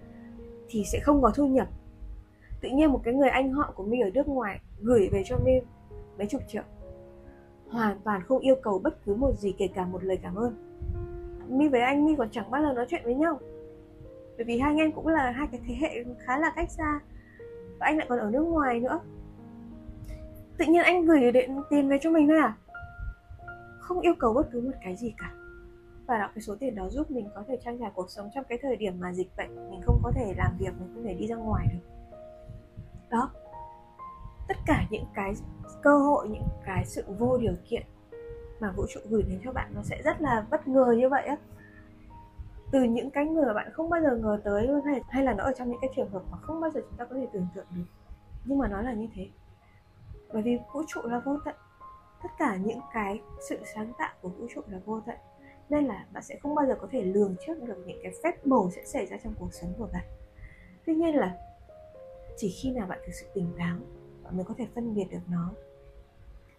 thì 0.69 0.83
sẽ 0.91 0.99
không 0.99 1.21
có 1.21 1.31
thu 1.35 1.47
nhập 1.47 1.67
tự 2.61 2.69
nhiên 2.69 2.91
một 2.91 3.01
cái 3.03 3.13
người 3.13 3.29
anh 3.29 3.51
họ 3.51 3.73
của 3.75 3.83
mi 3.83 3.99
ở 3.99 4.09
nước 4.13 4.27
ngoài 4.27 4.59
gửi 4.81 5.09
về 5.11 5.23
cho 5.25 5.37
mi 5.45 5.51
mấy 6.17 6.27
chục 6.27 6.41
triệu. 6.47 6.63
Hoàn 7.69 7.99
toàn 8.03 8.21
không 8.23 8.39
yêu 8.39 8.55
cầu 8.63 8.79
bất 8.79 9.05
cứ 9.05 9.15
một 9.15 9.31
gì 9.31 9.51
kể 9.57 9.67
cả 9.67 9.85
một 9.85 10.03
lời 10.03 10.19
cảm 10.23 10.35
ơn. 10.35 10.53
Mi 11.49 11.67
với 11.67 11.81
anh, 11.81 12.05
mi 12.05 12.15
còn 12.17 12.29
chẳng 12.31 12.51
bao 12.51 12.61
giờ 12.61 12.73
nói 12.73 12.85
chuyện 12.89 13.01
với 13.03 13.15
nhau. 13.15 13.39
Bởi 14.37 14.45
vì 14.45 14.59
hai 14.59 14.71
anh 14.71 14.77
em 14.77 14.91
cũng 14.91 15.07
là 15.07 15.31
hai 15.31 15.47
cái 15.51 15.61
thế 15.67 15.75
hệ 15.79 16.03
khá 16.19 16.37
là 16.37 16.53
cách 16.55 16.71
xa. 16.71 16.99
Và 17.79 17.85
anh 17.85 17.97
lại 17.97 18.05
còn 18.09 18.19
ở 18.19 18.31
nước 18.31 18.43
ngoài 18.43 18.79
nữa. 18.79 18.99
Tự 20.57 20.65
nhiên 20.65 20.83
anh 20.83 21.05
gửi 21.05 21.31
điện 21.31 21.61
tiền 21.69 21.89
về 21.89 21.97
cho 22.01 22.11
mình 22.11 22.27
thôi 22.27 22.37
à? 22.37 22.57
Không 23.79 23.99
yêu 23.99 24.13
cầu 24.19 24.33
bất 24.33 24.51
cứ 24.51 24.61
một 24.61 24.77
cái 24.83 24.95
gì 24.95 25.13
cả. 25.17 25.33
Và 26.07 26.17
đó 26.17 26.29
cái 26.35 26.41
số 26.41 26.55
tiền 26.59 26.75
đó 26.75 26.89
giúp 26.89 27.11
mình 27.11 27.29
có 27.35 27.43
thể 27.47 27.57
trang 27.65 27.79
trải 27.79 27.91
cuộc 27.95 28.09
sống 28.09 28.29
trong 28.35 28.45
cái 28.49 28.59
thời 28.61 28.75
điểm 28.75 28.99
mà 28.99 29.13
dịch 29.13 29.29
bệnh. 29.37 29.69
Mình 29.71 29.81
không 29.85 29.99
có 30.03 30.11
thể 30.15 30.33
làm 30.37 30.57
việc, 30.59 30.73
mình 30.79 30.89
không 30.93 31.03
thể 31.03 31.13
đi 31.13 31.27
ra 31.27 31.35
ngoài 31.35 31.67
được 31.73 31.96
đó. 33.09 33.31
Tất 34.47 34.57
cả 34.65 34.83
những 34.89 35.05
cái 35.13 35.33
cơ 35.83 35.97
hội, 35.97 36.29
những 36.29 36.47
cái 36.65 36.85
sự 36.85 37.03
vô 37.19 37.37
điều 37.37 37.55
kiện 37.69 37.83
mà 38.59 38.71
vũ 38.71 38.85
trụ 38.89 38.99
gửi 39.09 39.23
đến 39.23 39.41
cho 39.43 39.51
bạn 39.51 39.71
nó 39.75 39.81
sẽ 39.83 40.01
rất 40.03 40.21
là 40.21 40.45
bất 40.51 40.67
ngờ 40.67 40.95
như 40.97 41.09
vậy 41.09 41.25
á. 41.25 41.37
Từ 42.71 42.83
những 42.83 43.09
cái 43.11 43.25
người 43.25 43.45
mà 43.45 43.53
bạn 43.53 43.71
không 43.73 43.89
bao 43.89 44.01
giờ 44.01 44.15
ngờ 44.15 44.41
tới 44.43 44.67
luôn, 44.67 44.81
hay 44.85 45.01
hay 45.09 45.23
là 45.23 45.33
nó 45.33 45.43
ở 45.43 45.53
trong 45.57 45.69
những 45.69 45.79
cái 45.81 45.89
trường 45.95 46.09
hợp 46.09 46.21
mà 46.31 46.37
không 46.37 46.61
bao 46.61 46.71
giờ 46.71 46.81
chúng 46.89 46.97
ta 46.97 47.05
có 47.05 47.15
thể 47.15 47.27
tưởng 47.33 47.47
tượng 47.55 47.65
được. 47.75 47.85
Nhưng 48.45 48.57
mà 48.57 48.67
nó 48.67 48.81
là 48.81 48.93
như 48.93 49.07
thế. 49.15 49.27
Bởi 50.33 50.41
vì 50.41 50.59
vũ 50.73 50.81
trụ 50.87 51.01
là 51.03 51.19
vô 51.19 51.37
tận. 51.45 51.55
Tất 52.23 52.29
cả 52.37 52.55
những 52.55 52.79
cái 52.93 53.21
sự 53.49 53.59
sáng 53.75 53.93
tạo 53.97 54.13
của 54.21 54.29
vũ 54.29 54.47
trụ 54.55 54.61
là 54.67 54.79
vô 54.85 55.01
tận. 55.05 55.15
Nên 55.69 55.85
là 55.85 56.05
bạn 56.13 56.23
sẽ 56.23 56.35
không 56.41 56.55
bao 56.55 56.65
giờ 56.65 56.75
có 56.81 56.87
thể 56.91 57.01
lường 57.01 57.35
trước 57.47 57.63
được 57.63 57.83
những 57.85 57.99
cái 58.03 58.11
phép 58.23 58.47
màu 58.47 58.69
sẽ 58.75 58.85
xảy 58.85 59.05
ra 59.05 59.17
trong 59.23 59.33
cuộc 59.39 59.53
sống 59.53 59.73
của 59.77 59.87
bạn. 59.93 60.03
Tuy 60.85 60.95
nhiên 60.95 61.15
là 61.15 61.35
chỉ 62.37 62.49
khi 62.49 62.71
nào 62.71 62.87
bạn 62.87 62.99
thực 63.05 63.13
sự 63.13 63.25
tỉnh 63.33 63.47
táo, 63.57 63.77
bạn 64.23 64.37
mới 64.37 64.45
có 64.45 64.53
thể 64.57 64.67
phân 64.75 64.95
biệt 64.95 65.05
được 65.11 65.19
nó. 65.31 65.51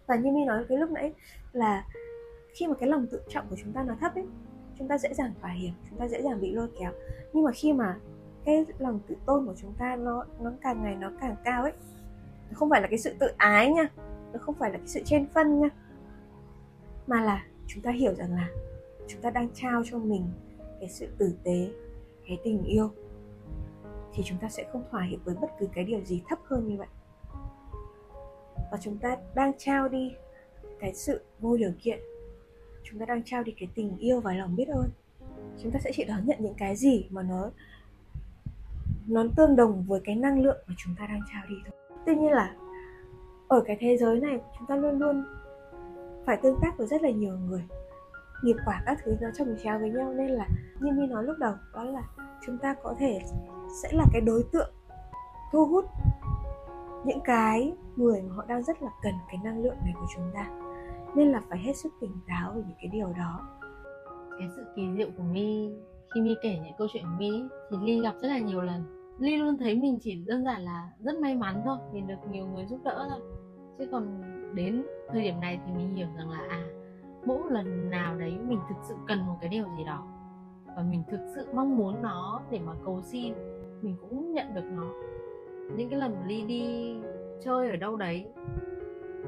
Và 0.07 0.15
như 0.15 0.31
mi 0.31 0.45
nói 0.45 0.65
cái 0.69 0.77
lúc 0.77 0.91
nãy 0.91 1.13
là 1.53 1.87
khi 2.53 2.67
mà 2.67 2.73
cái 2.73 2.89
lòng 2.89 3.07
tự 3.11 3.21
trọng 3.29 3.47
của 3.49 3.55
chúng 3.63 3.73
ta 3.73 3.83
nó 3.83 3.95
thấp 3.99 4.15
ấy, 4.15 4.25
chúng 4.77 4.87
ta 4.87 4.97
dễ 4.97 5.13
dàng 5.13 5.33
thỏa 5.41 5.51
hiệp, 5.51 5.73
chúng 5.89 5.99
ta 5.99 6.07
dễ 6.07 6.21
dàng 6.21 6.41
bị 6.41 6.51
lôi 6.51 6.67
kéo. 6.79 6.91
Nhưng 7.33 7.43
mà 7.43 7.51
khi 7.51 7.73
mà 7.73 7.97
cái 8.45 8.65
lòng 8.79 8.99
tự 9.07 9.15
tôn 9.25 9.45
của 9.45 9.55
chúng 9.57 9.73
ta 9.77 9.95
nó 9.95 10.25
nó 10.39 10.51
càng 10.61 10.83
ngày 10.83 10.95
nó 10.95 11.11
càng 11.21 11.35
cao 11.43 11.63
ấy 11.63 11.73
không 12.53 12.69
phải 12.69 12.81
là 12.81 12.87
cái 12.87 12.99
sự 12.99 13.13
tự 13.19 13.27
ái 13.37 13.71
nha, 13.71 13.87
nó 14.33 14.39
không 14.39 14.55
phải 14.55 14.71
là 14.71 14.77
cái 14.77 14.87
sự 14.87 15.01
trên 15.05 15.27
phân 15.33 15.61
nha, 15.61 15.69
mà 17.07 17.21
là 17.21 17.45
chúng 17.67 17.83
ta 17.83 17.91
hiểu 17.91 18.13
rằng 18.15 18.35
là 18.35 18.49
chúng 19.07 19.21
ta 19.21 19.29
đang 19.29 19.49
trao 19.53 19.81
cho 19.85 19.97
mình 19.97 20.23
cái 20.79 20.89
sự 20.89 21.07
tử 21.17 21.33
tế, 21.43 21.69
cái 22.27 22.37
tình 22.43 22.63
yêu 22.63 22.89
thì 24.13 24.23
chúng 24.25 24.37
ta 24.37 24.49
sẽ 24.49 24.65
không 24.71 24.83
thỏa 24.91 25.03
hiệp 25.03 25.19
với 25.25 25.35
bất 25.41 25.47
cứ 25.59 25.67
cái 25.73 25.83
điều 25.83 26.01
gì 26.01 26.23
thấp 26.27 26.39
hơn 26.45 26.67
như 26.67 26.77
vậy. 26.77 26.87
Và 28.71 28.77
chúng 28.81 28.97
ta 28.97 29.17
đang 29.35 29.51
trao 29.57 29.89
đi 29.89 30.13
cái 30.79 30.93
sự 30.93 31.21
vô 31.39 31.57
điều 31.57 31.71
kiện. 31.79 31.99
Chúng 32.83 32.99
ta 32.99 33.05
đang 33.05 33.23
trao 33.25 33.43
đi 33.43 33.53
cái 33.59 33.69
tình 33.75 33.97
yêu 33.97 34.19
và 34.19 34.33
lòng 34.33 34.55
biết 34.55 34.67
ơn. 34.67 34.89
Chúng 35.63 35.71
ta 35.71 35.79
sẽ 35.79 35.91
chỉ 35.93 36.03
đón 36.03 36.25
nhận 36.25 36.37
những 36.39 36.55
cái 36.57 36.75
gì 36.75 37.07
mà 37.09 37.23
nó 37.23 37.51
nó 39.07 39.23
tương 39.35 39.55
đồng 39.55 39.83
với 39.87 40.01
cái 40.03 40.15
năng 40.15 40.41
lượng 40.41 40.57
mà 40.67 40.73
chúng 40.77 40.95
ta 40.99 41.07
đang 41.07 41.21
trao 41.33 41.43
đi 41.49 41.55
thôi. 41.65 41.99
Tuy 42.05 42.15
nhiên 42.15 42.31
là, 42.31 42.55
ở 43.47 43.63
cái 43.65 43.77
thế 43.79 43.97
giới 43.97 44.19
này, 44.19 44.41
chúng 44.57 44.67
ta 44.67 44.75
luôn 44.75 44.99
luôn 44.99 45.25
phải 46.25 46.37
tương 46.43 46.59
tác 46.61 46.77
với 46.77 46.87
rất 46.87 47.01
là 47.01 47.09
nhiều 47.09 47.37
người. 47.37 47.63
Nghiệp 48.43 48.55
quả 48.65 48.83
các 48.85 48.97
thứ 49.03 49.17
nó 49.21 49.27
chồng 49.37 49.55
chéo 49.63 49.79
với 49.79 49.89
nhau 49.89 50.13
nên 50.13 50.27
là, 50.31 50.47
như 50.79 50.91
mi 50.91 51.07
nói 51.07 51.23
lúc 51.23 51.37
đầu, 51.37 51.53
đó 51.73 51.83
là 51.83 52.03
chúng 52.45 52.57
ta 52.57 52.75
có 52.83 52.95
thể 52.99 53.19
sẽ 53.83 53.89
là 53.91 54.03
cái 54.13 54.21
đối 54.21 54.43
tượng 54.51 54.71
thu 55.51 55.65
hút 55.65 55.85
những 57.05 57.19
cái 57.23 57.73
người 57.95 58.21
mà 58.21 58.35
họ 58.35 58.45
đang 58.47 58.63
rất 58.63 58.81
là 58.81 58.89
cần 59.01 59.13
cái 59.27 59.39
năng 59.43 59.63
lượng 59.63 59.77
này 59.81 59.93
của 59.95 60.07
chúng 60.15 60.31
ta. 60.33 60.49
Nên 61.15 61.31
là 61.31 61.41
phải 61.49 61.59
hết 61.59 61.73
sức 61.73 61.93
tỉnh 62.01 62.11
táo 62.27 62.53
về 62.53 62.61
những 62.67 62.77
cái 62.77 62.87
điều 62.87 63.13
đó. 63.17 63.47
Cái 64.39 64.49
sự 64.55 64.65
kỳ 64.75 64.83
diệu 64.97 65.09
của 65.17 65.23
mi 65.23 65.69
khi 66.13 66.21
mi 66.21 66.35
kể 66.41 66.59
những 66.63 66.73
câu 66.77 66.87
chuyện 66.93 67.03
của 67.03 67.15
mi 67.19 67.43
thì 67.69 67.77
ly 67.81 68.01
gặp 68.01 68.15
rất 68.21 68.27
là 68.27 68.39
nhiều 68.39 68.61
lần. 68.61 68.83
Ly 69.19 69.37
luôn 69.37 69.57
thấy 69.57 69.75
mình 69.75 69.97
chỉ 70.01 70.15
đơn 70.15 70.45
giản 70.45 70.61
là 70.61 70.89
rất 70.99 71.15
may 71.19 71.35
mắn 71.35 71.61
thôi 71.65 71.77
vì 71.91 72.01
được 72.01 72.27
nhiều 72.31 72.45
người 72.45 72.65
giúp 72.65 72.79
đỡ 72.83 73.07
thôi. 73.09 73.21
Chứ 73.77 73.87
còn 73.91 74.21
đến 74.55 74.85
thời 75.11 75.21
điểm 75.21 75.39
này 75.39 75.59
thì 75.65 75.71
mình 75.73 75.95
hiểu 75.95 76.07
rằng 76.17 76.29
là 76.29 76.39
à 76.49 76.63
mỗi 77.25 77.51
lần 77.51 77.89
nào 77.89 78.15
đấy 78.15 78.37
mình 78.47 78.59
thực 78.69 78.75
sự 78.87 78.95
cần 79.07 79.27
một 79.27 79.35
cái 79.41 79.49
điều 79.49 79.65
gì 79.77 79.83
đó 79.83 80.07
và 80.79 80.85
mình 80.89 81.03
thực 81.11 81.19
sự 81.35 81.47
mong 81.53 81.77
muốn 81.77 82.01
nó 82.01 82.41
để 82.49 82.59
mà 82.65 82.73
cầu 82.85 83.01
xin. 83.01 83.33
Mình 83.81 83.95
cũng 84.01 84.33
nhận 84.33 84.53
được 84.53 84.63
nó. 84.71 84.83
Những 85.75 85.89
cái 85.89 85.99
lần 85.99 86.15
mà 86.15 86.27
ly 86.27 86.41
đi 86.41 86.95
chơi 87.41 87.69
ở 87.69 87.75
đâu 87.75 87.95
đấy, 87.95 88.25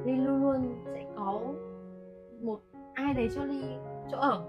ly 0.05 0.15
luôn 0.15 0.41
luôn 0.41 0.75
sẽ 0.85 1.05
có 1.15 1.41
một 2.41 2.59
ai 2.93 3.13
đấy 3.13 3.29
cho 3.35 3.43
ly 3.43 3.63
chỗ 4.11 4.17
ở 4.17 4.43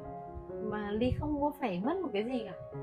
mà 0.62 0.90
ly 0.90 1.10
không 1.10 1.40
có 1.40 1.52
phải 1.60 1.82
mất 1.84 1.96
một 2.02 2.08
cái 2.12 2.24
gì 2.24 2.44
cả. 2.44 2.78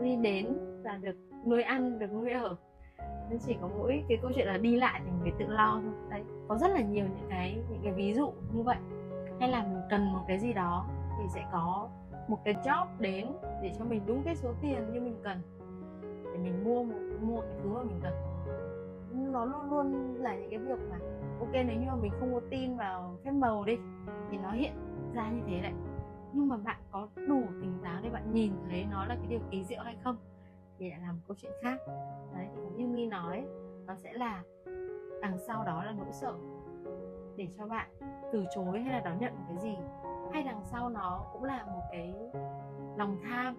Ly 0.00 0.16
đến 0.16 0.46
là 0.82 0.96
được 0.96 1.16
nuôi 1.46 1.62
ăn, 1.62 1.98
được 1.98 2.12
nuôi 2.12 2.30
ở. 2.30 2.56
Nên 3.30 3.38
chỉ 3.38 3.56
có 3.60 3.68
mỗi 3.78 4.04
cái 4.08 4.18
câu 4.22 4.30
chuyện 4.34 4.46
là 4.46 4.58
đi 4.58 4.76
lại 4.76 5.00
thì 5.04 5.10
mình 5.10 5.20
phải 5.22 5.32
tự 5.38 5.54
lo 5.54 5.80
thôi. 5.82 5.92
Đấy, 6.10 6.22
có 6.48 6.56
rất 6.56 6.70
là 6.70 6.80
nhiều 6.80 7.04
những 7.04 7.28
cái 7.30 7.58
những 7.70 7.80
cái 7.82 7.92
ví 7.92 8.14
dụ 8.14 8.32
như 8.52 8.62
vậy. 8.62 8.78
Hay 9.40 9.48
là 9.48 9.62
mình 9.62 9.82
cần 9.90 10.12
một 10.12 10.20
cái 10.28 10.38
gì 10.38 10.52
đó 10.52 10.86
thì 11.18 11.24
sẽ 11.34 11.44
có 11.52 11.88
một 12.28 12.38
cái 12.44 12.54
job 12.54 12.86
đến 12.98 13.26
để 13.62 13.72
cho 13.78 13.84
mình 13.84 14.02
đúng 14.06 14.22
cái 14.24 14.36
số 14.36 14.52
tiền 14.62 14.92
như 14.92 15.00
mình 15.00 15.16
cần. 15.22 15.38
Để 16.24 16.38
mình 16.38 16.64
mua 16.64 16.84
một, 16.84 17.00
mua 17.20 17.40
cái 17.40 17.50
thứ 17.62 17.68
mà 17.68 17.82
mình 17.82 18.00
cần. 18.02 18.12
Nó 19.32 19.44
luôn 19.44 19.70
luôn 19.70 20.14
là 20.18 20.36
những 20.36 20.50
cái 20.50 20.58
việc 20.58 20.78
mà, 20.90 20.98
ok, 21.40 21.52
nếu 21.52 21.80
như 21.80 21.86
mà 21.86 21.96
mình 21.96 22.12
không 22.20 22.34
có 22.34 22.40
tin 22.50 22.76
vào 22.76 23.16
phép 23.24 23.30
màu 23.30 23.64
đi, 23.64 23.76
thì 24.30 24.38
nó 24.38 24.50
hiện 24.50 24.72
ra 25.14 25.30
như 25.30 25.42
thế 25.46 25.60
đấy. 25.60 25.72
Nhưng 26.32 26.48
mà 26.48 26.56
bạn 26.56 26.80
có 26.90 27.08
đủ 27.28 27.42
tỉnh 27.60 27.78
táo 27.84 28.00
để 28.02 28.10
bạn 28.10 28.32
nhìn 28.32 28.52
thấy 28.70 28.86
nó 28.90 29.04
là 29.04 29.14
cái 29.14 29.26
điều 29.28 29.40
kỳ 29.50 29.64
diệu 29.64 29.80
hay 29.82 29.96
không, 30.04 30.16
thì 30.78 30.90
lại 30.90 30.98
làm 31.02 31.20
câu 31.28 31.36
chuyện 31.40 31.52
khác. 31.62 31.78
Đấy, 32.34 32.46
thì 32.54 32.62
như 32.76 32.86
mi 32.88 33.06
nói, 33.06 33.44
nó 33.86 33.94
sẽ 33.94 34.12
là 34.12 34.42
đằng 35.22 35.38
sau 35.38 35.64
đó 35.64 35.84
là 35.84 35.92
nỗi 35.92 36.12
sợ. 36.12 36.34
Để 37.36 37.48
cho 37.58 37.66
bạn 37.66 37.88
từ 38.32 38.44
chối 38.54 38.80
hay 38.80 38.92
là 38.92 39.00
đón 39.00 39.18
nhận 39.18 39.34
một 39.34 39.44
cái 39.48 39.58
gì 39.58 39.76
hay 40.36 40.44
đằng 40.44 40.64
sau 40.64 40.88
nó 40.88 41.24
cũng 41.32 41.44
là 41.44 41.64
một 41.64 41.82
cái 41.90 42.14
lòng 42.96 43.16
tham 43.24 43.56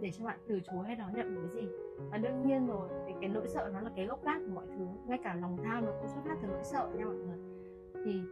để 0.00 0.10
cho 0.10 0.24
bạn 0.24 0.38
từ 0.48 0.60
chối 0.60 0.86
hay 0.86 0.96
đón 0.96 1.14
nhận 1.14 1.34
một 1.34 1.40
cái 1.42 1.62
gì? 1.62 1.68
Và 2.10 2.18
đương 2.18 2.42
nhiên 2.46 2.66
rồi, 2.66 2.88
thì 3.06 3.14
cái 3.20 3.28
nỗi 3.28 3.48
sợ 3.48 3.70
nó 3.72 3.80
là 3.80 3.90
cái 3.96 4.06
gốc 4.06 4.24
gác 4.24 4.36
của 4.46 4.52
mọi 4.54 4.66
thứ, 4.66 4.86
ngay 5.06 5.18
cả 5.24 5.34
lòng 5.34 5.56
tham 5.64 5.84
nó 5.86 5.92
cũng 6.00 6.08
xuất 6.08 6.20
phát 6.24 6.36
từ 6.42 6.48
nỗi 6.48 6.64
sợ 6.64 6.88
nha 6.96 7.04
mọi 7.04 7.14
người. 7.14 7.38
Thì 8.04 8.22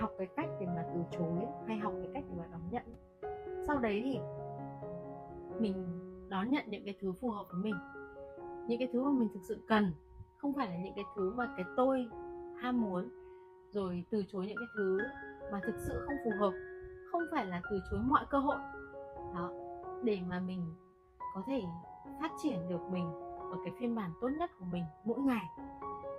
học 0.00 0.10
cái 0.18 0.26
cách 0.36 0.48
để 0.60 0.66
mà 0.66 0.84
từ 0.94 1.00
chối 1.10 1.46
hay 1.66 1.78
học 1.78 1.92
cái 2.02 2.10
cách 2.14 2.24
để 2.30 2.36
mà 2.38 2.44
đón 2.52 2.60
nhận. 2.70 2.82
Sau 3.66 3.78
đấy 3.78 4.02
thì 4.04 4.18
mình 5.60 5.86
đón 6.28 6.50
nhận 6.50 6.64
những 6.66 6.84
cái 6.84 6.96
thứ 7.00 7.12
phù 7.12 7.30
hợp 7.30 7.44
với 7.52 7.62
mình. 7.62 7.76
Những 8.68 8.78
cái 8.78 8.88
thứ 8.92 9.02
mà 9.02 9.10
mình 9.10 9.28
thực 9.34 9.42
sự 9.48 9.60
cần, 9.68 9.92
không 10.36 10.52
phải 10.52 10.68
là 10.68 10.76
những 10.76 10.94
cái 10.96 11.04
thứ 11.16 11.32
mà 11.36 11.54
cái 11.56 11.66
tôi 11.76 12.08
ham 12.62 12.80
muốn, 12.80 13.08
rồi 13.70 14.04
từ 14.10 14.24
chối 14.28 14.46
những 14.46 14.56
cái 14.56 14.68
thứ 14.76 14.98
mà 15.52 15.60
thực 15.62 15.74
sự 15.78 16.04
không 16.06 16.16
phù 16.24 16.30
hợp 16.38 16.52
không 17.12 17.22
phải 17.30 17.46
là 17.46 17.62
từ 17.70 17.80
chối 17.90 18.00
mọi 18.02 18.24
cơ 18.30 18.38
hội. 18.38 18.56
Đó, 19.34 19.50
để 20.02 20.18
mà 20.28 20.40
mình 20.40 20.74
có 21.34 21.42
thể 21.46 21.62
phát 22.20 22.32
triển 22.42 22.68
được 22.68 22.80
mình 22.90 23.12
ở 23.50 23.56
cái 23.64 23.74
phiên 23.78 23.94
bản 23.94 24.10
tốt 24.20 24.28
nhất 24.38 24.50
của 24.58 24.64
mình 24.72 24.84
mỗi 25.04 25.18
ngày. 25.18 25.44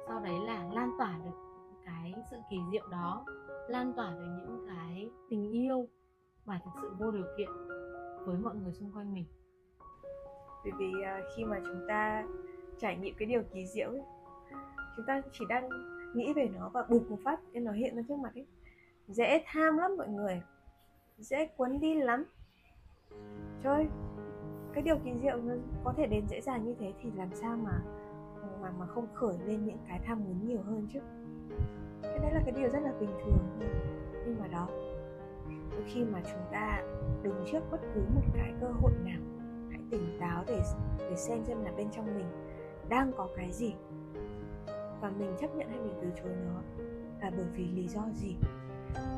Sau 0.08 0.20
đấy 0.20 0.40
là 0.46 0.70
lan 0.74 0.92
tỏa 0.98 1.20
được 1.26 1.38
cái 1.86 2.14
sự 2.32 2.38
kỳ 2.50 2.58
diệu 2.72 2.88
đó, 2.88 3.26
lan 3.68 3.94
tỏa 3.94 4.12
được 4.12 4.28
những 4.38 4.68
cái 4.68 5.10
tình 5.30 5.52
yêu 5.52 5.88
mà 6.46 6.62
thực 6.66 6.72
sự 6.82 6.92
vô 7.00 7.12
điều 7.12 7.26
kiện 7.38 7.50
với 8.26 8.38
mọi 8.38 8.56
người 8.56 8.74
xung 8.74 8.92
quanh 8.92 9.14
mình. 9.14 9.26
Bởi 10.64 10.74
vì 10.78 10.92
à, 11.04 11.22
khi 11.36 11.44
mà 11.44 11.60
chúng 11.66 11.86
ta 11.88 12.24
trải 12.80 12.98
nghiệm 12.98 13.16
cái 13.18 13.28
điều 13.28 13.44
kỳ 13.54 13.68
diệu 13.68 13.90
ấy, 13.90 14.04
chúng 14.96 15.06
ta 15.06 15.22
chỉ 15.32 15.46
đang 15.50 15.70
nghĩ 16.14 16.34
về 16.34 16.50
nó 16.60 16.70
và 16.70 16.86
bụp 16.90 17.10
một 17.10 17.18
phát 17.24 17.40
nên 17.52 17.64
nó 17.64 17.72
hiện 17.72 17.96
ra 17.96 18.02
trước 18.08 18.20
mặt 18.20 18.32
ấy. 18.36 18.48
Dễ 19.08 19.44
tham 19.48 19.78
lắm 19.78 19.92
mọi 19.98 20.08
người 20.08 20.42
dễ 21.22 21.46
cuốn 21.58 21.80
đi 21.80 21.96
lắm. 21.96 22.26
Trời, 23.64 23.88
cái 24.74 24.84
điều 24.84 24.98
kỳ 24.98 25.12
diệu 25.22 25.38
nó 25.38 25.54
có 25.84 25.94
thể 25.98 26.08
đến 26.08 26.28
dễ 26.28 26.42
dàng 26.42 26.66
như 26.66 26.76
thế 26.80 26.94
thì 27.02 27.12
làm 27.16 27.30
sao 27.34 27.58
mà 27.58 27.82
mà 28.62 28.72
mà 28.80 28.86
không 28.86 29.08
khởi 29.14 29.36
lên 29.46 29.66
những 29.66 29.78
cái 29.88 30.00
tham 30.06 30.24
muốn 30.24 30.48
nhiều 30.48 30.62
hơn 30.62 30.88
chứ? 30.94 31.00
Cái 32.04 32.20
đấy 32.20 32.32
là 32.34 32.42
cái 32.46 32.52
điều 32.52 32.70
rất 32.70 32.80
là 32.80 32.94
bình 33.00 33.12
thường 33.24 33.60
nhưng 34.26 34.36
mà 34.40 34.48
đó 34.48 34.68
đôi 35.72 35.84
khi 35.88 36.04
mà 36.04 36.22
chúng 36.24 36.42
ta 36.52 36.84
đứng 37.24 37.46
trước 37.52 37.60
bất 37.72 37.82
cứ 37.96 38.02
một 38.16 38.22
cái 38.34 38.54
cơ 38.62 38.68
hội 38.68 38.92
nào 39.06 39.22
hãy 39.70 39.80
tỉnh 39.92 40.18
táo 40.20 40.44
để 40.48 40.62
để 41.00 41.16
xem 41.16 41.44
xem 41.44 41.64
là 41.64 41.72
bên 41.78 41.88
trong 41.92 42.06
mình 42.06 42.26
đang 42.90 43.12
có 43.18 43.30
cái 43.36 43.52
gì. 43.52 43.76
Và 45.02 45.12
mình 45.20 45.36
chấp 45.40 45.56
nhận 45.56 45.70
hay 45.70 45.80
mình 45.80 45.94
từ 46.02 46.08
chối 46.24 46.34
nó 46.46 46.62
là 47.22 47.32
bởi 47.38 47.46
vì 47.56 47.66
lý 47.66 47.88
do 47.88 48.02
gì? 48.14 48.36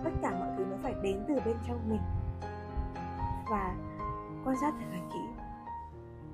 Tất 0.03 0.12
cả 0.21 0.31
mọi 0.39 0.49
thứ 0.57 0.65
nó 0.71 0.77
phải 0.83 0.93
đến 1.03 1.23
từ 1.27 1.36
bên 1.45 1.57
trong 1.67 1.89
mình. 1.89 2.01
Và 3.49 3.75
quan 4.45 4.55
sát 4.62 4.73
thật 4.79 4.86
là 4.91 4.99
kỹ 5.13 5.43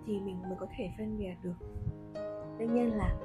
thì 0.05 0.19
mình 0.19 0.41
mới 0.41 0.57
có 0.59 0.65
thể 0.77 0.89
phân 0.97 1.17
biệt 1.17 1.33
được. 1.43 1.53
Tuy 2.59 2.67
nhiên 2.67 2.97
là 2.97 3.15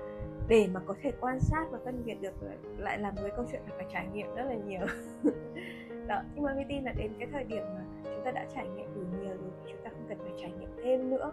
để 0.49 0.69
mà 0.75 0.81
có 0.87 0.95
thể 1.03 1.13
quan 1.21 1.41
sát 1.41 1.67
và 1.71 1.79
phân 1.85 2.03
biệt 2.05 2.15
được 2.21 2.35
lại 2.79 2.99
là 2.99 3.11
một 3.11 3.21
cái 3.21 3.31
câu 3.37 3.45
chuyện 3.53 3.63
phải 3.67 3.77
phải 3.77 3.87
trải 3.93 4.07
nghiệm 4.13 4.35
rất 4.35 4.45
là 4.45 4.55
nhiều. 4.55 4.87
Đó, 6.07 6.23
nhưng 6.35 6.45
mà 6.45 6.55
mình 6.55 6.67
tin 6.69 6.85
là 6.85 6.93
đến 6.93 7.13
cái 7.19 7.29
thời 7.33 7.45
điểm 7.45 7.63
mà 7.75 7.85
chúng 8.05 8.25
ta 8.25 8.31
đã 8.31 8.47
trải 8.55 8.69
nghiệm 8.69 8.95
đủ 8.95 9.01
nhiều 9.01 9.37
rồi 9.37 9.51
thì 9.65 9.73
chúng 9.73 9.85
ta 9.85 9.91
không 9.91 10.07
cần 10.09 10.19
phải 10.19 10.33
trải 10.41 10.53
nghiệm 10.61 10.71
thêm 10.85 11.11
nữa. 11.11 11.33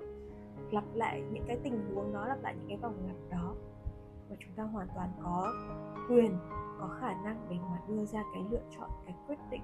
Lặp 0.72 0.84
lại 0.94 1.24
những 1.32 1.44
cái 1.48 1.58
tình 1.63 1.96
huống 1.96 2.13
đó, 2.13 2.28
lặp 2.28 2.44
lại 2.44 2.56
những 2.60 2.67
cái 2.67 2.78
vòng 2.78 2.96
lặp 3.08 3.38
đó. 3.39 3.56
Và 4.30 4.36
chúng 4.39 4.54
ta 4.56 4.63
hoàn 4.63 4.88
toàn 4.96 5.10
có 5.24 5.54
quyền 6.10 6.32
có 6.82 6.88
khả 6.88 7.13
năng 7.13 7.48
để 7.50 7.58
mà 7.72 7.80
đưa 7.88 8.06
ra 8.06 8.24
cái 8.34 8.44
lựa 8.50 8.63
chọn, 8.78 8.89
cái 9.06 9.15
quyết 9.28 9.38
định 9.50 9.63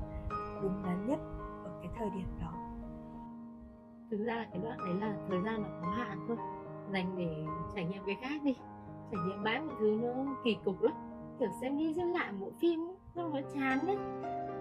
đúng 0.62 0.84
đắn 0.86 1.08
nhất 1.08 1.19
ở 1.63 1.80
cái 1.82 1.91
thời 1.97 2.10
điểm 2.10 2.27
đó. 2.41 2.53
Thực 4.12 4.25
ra 4.25 4.36
là 4.36 4.45
cái 4.51 4.62
đoạn 4.63 4.77
đấy 4.77 4.93
là 4.93 5.17
thời 5.30 5.41
gian 5.41 5.63
nó 5.63 5.69
có 5.82 5.89
hạn 5.91 6.25
thôi. 6.27 6.38
Dành 6.91 7.17
để 7.17 7.45
trải 7.75 7.86
nghiệm 7.86 8.03
cái 8.06 8.15
khác 8.21 8.41
đi. 8.43 8.56
Trải 9.12 9.21
nghiệm 9.25 9.43
bãi 9.43 9.62
một 9.62 9.73
thứ 9.80 9.99
nó 10.01 10.36
kỳ 10.43 10.58
cục 10.65 10.82
lắm. 10.82 10.93
Kiểu 11.39 11.49
xem 11.62 11.77
đi 11.77 11.93
xem 11.93 12.13
lại 12.13 12.34
bộ 12.39 12.51
phim 12.60 12.80
nó 13.15 13.30
có 13.34 13.41
chán 13.53 13.80
đấy. 13.88 13.97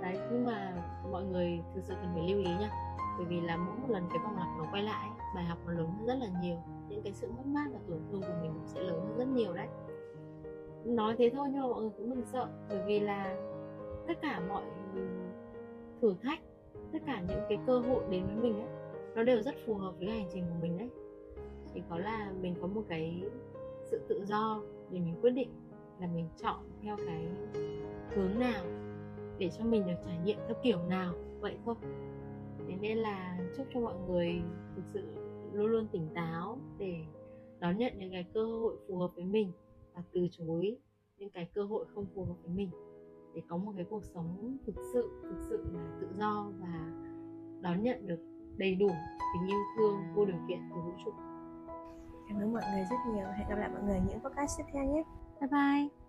Đấy, 0.03 0.19
nhưng 0.33 0.45
mà 0.45 0.73
mọi 1.11 1.25
người 1.25 1.61
thực 1.75 1.85
sự 1.85 1.95
cần 1.95 2.11
phải 2.15 2.29
lưu 2.29 2.39
ý 2.39 2.51
nha. 2.61 2.71
Bởi 3.19 3.27
vì 3.27 3.41
là 3.41 3.57
mỗi 3.57 3.77
một 3.77 3.89
lần 3.89 4.09
cái 4.09 4.19
vòng 4.25 4.37
lặp 4.37 4.49
nó 4.59 4.65
quay 4.73 4.83
lại 4.83 5.11
bài 5.35 5.45
học 5.45 5.59
nó 5.67 5.73
lớn 5.73 5.91
hơn 5.99 6.07
rất 6.07 6.15
là 6.15 6.27
nhiều. 6.43 6.57
Những 6.89 7.03
cái 7.03 7.13
sự 7.13 7.33
mất 7.37 7.47
mát 7.47 7.67
và 7.73 7.79
tổn 7.89 8.01
thương 8.11 8.21
của 8.21 8.39
mình 8.43 8.53
cũng 8.55 8.67
sẽ 8.67 8.81
lớn 8.81 9.01
hơn 9.01 9.19
rất 9.19 9.29
nhiều 9.29 9.55
đấy 9.55 9.69
nói 10.87 11.15
thế 11.19 11.31
thôi 11.35 11.49
nhưng 11.53 11.63
mà 11.63 11.69
mọi 11.69 11.81
người 11.81 11.91
cũng 11.97 12.11
đừng 12.11 12.25
sợ. 12.33 12.49
Bởi 12.69 12.83
vì 12.87 13.01
là 13.01 13.37
tất 14.07 14.15
cả 14.23 14.43
mọi 14.49 14.63
thử 16.01 16.15
thách, 16.23 16.41
tất 16.93 16.99
cả 17.07 17.23
những 17.29 17.41
cái 17.49 17.59
cơ 17.67 17.79
hội 17.79 18.05
đến 18.11 18.27
với 18.27 18.37
mình 18.37 18.55
ấy, 18.55 18.69
nó 19.15 19.23
đều 19.23 19.43
rất 19.43 19.55
phù 19.67 19.75
hợp 19.75 19.93
với 19.99 20.11
hành 20.11 20.27
trình 20.33 20.45
của 20.49 20.57
mình 20.63 20.79
đấy. 20.79 20.89
Chỉ 21.75 21.83
có 21.91 21.99
là 21.99 22.33
mình 22.41 22.55
có 22.61 22.67
một 22.67 22.83
cái 22.89 23.23
sự 23.91 24.01
tự 24.09 24.25
do 24.25 24.63
để 24.91 25.01
mình 25.01 25.15
quyết 25.23 25.31
định 25.31 25.49
là 26.01 26.07
mình 26.15 26.29
chọn 26.37 26.61
theo 26.83 26.97
cái 27.07 27.27
hướng 28.15 28.39
nào 28.39 28.65
để 29.39 29.51
cho 29.59 29.65
mình 29.65 29.87
được 29.87 29.97
trải 30.05 30.19
nghiệm 30.25 30.39
theo 30.47 30.57
kiểu 30.63 30.79
nào, 30.89 31.15
vậy 31.41 31.57
thôi. 31.65 31.75
Thế 32.69 32.75
nên 32.81 32.99
là 32.99 33.39
chúc 33.57 33.67
cho 33.75 33.81
mọi 33.81 33.95
người 34.09 34.43
thực 34.77 34.83
sự 34.93 35.03
luôn 35.53 35.67
luôn 35.67 35.87
tỉnh 35.93 36.09
táo 36.15 36.59
để 36.79 36.97
đón 37.61 37.79
nhận 37.79 37.93
những 37.99 38.13
cái 38.13 38.25
cơ 38.35 38.45
hội 38.45 38.77
phù 38.89 38.99
hợp 38.99 39.11
với 39.15 39.25
mình 39.25 39.53
và 39.97 40.03
từ 40.13 40.29
chối 40.31 40.79
những 41.19 41.31
cái 41.31 41.49
cơ 41.55 41.63
hội 41.63 41.87
không 41.95 42.07
phù 42.15 42.25
hợp 42.25 42.35
với 42.43 42.55
mình. 42.55 42.71
Để 43.35 43.43
có 43.49 43.57
một 43.57 43.73
cái 43.77 43.85
cuộc 43.91 44.05
sống 44.05 44.57
thực 44.67 44.75
sự 44.93 45.11
thực 45.23 45.39
sự 45.49 45.65
là 45.73 45.99
tự 46.01 46.09
do 46.19 46.53
và 46.61 46.93
đón 47.61 47.83
nhận 47.83 48.07
được 48.07 48.21
đầy 48.57 48.75
đủ 48.75 48.89
tình 49.35 49.47
yêu 49.49 49.59
thương 49.77 49.97
vô 50.15 50.25
điều 50.25 50.39
kiện 50.49 50.59
từ 50.71 50.77
vũ 50.81 50.93
trụ. 51.05 51.11
Cảm 52.29 52.39
ơn 52.39 52.53
mọi 52.53 52.63
người 52.73 52.85
rất 52.91 52.97
nhiều. 53.15 53.27
Hẹn 53.39 53.49
gặp 53.49 53.57
lại 53.57 53.69
mọi 53.69 53.83
người 53.83 54.01
những 54.09 54.21
podcast 54.21 54.59
tiếp 54.59 54.65
theo 54.73 54.85
nhé. 54.85 55.03
Bye 55.41 55.49
bye 55.51 56.06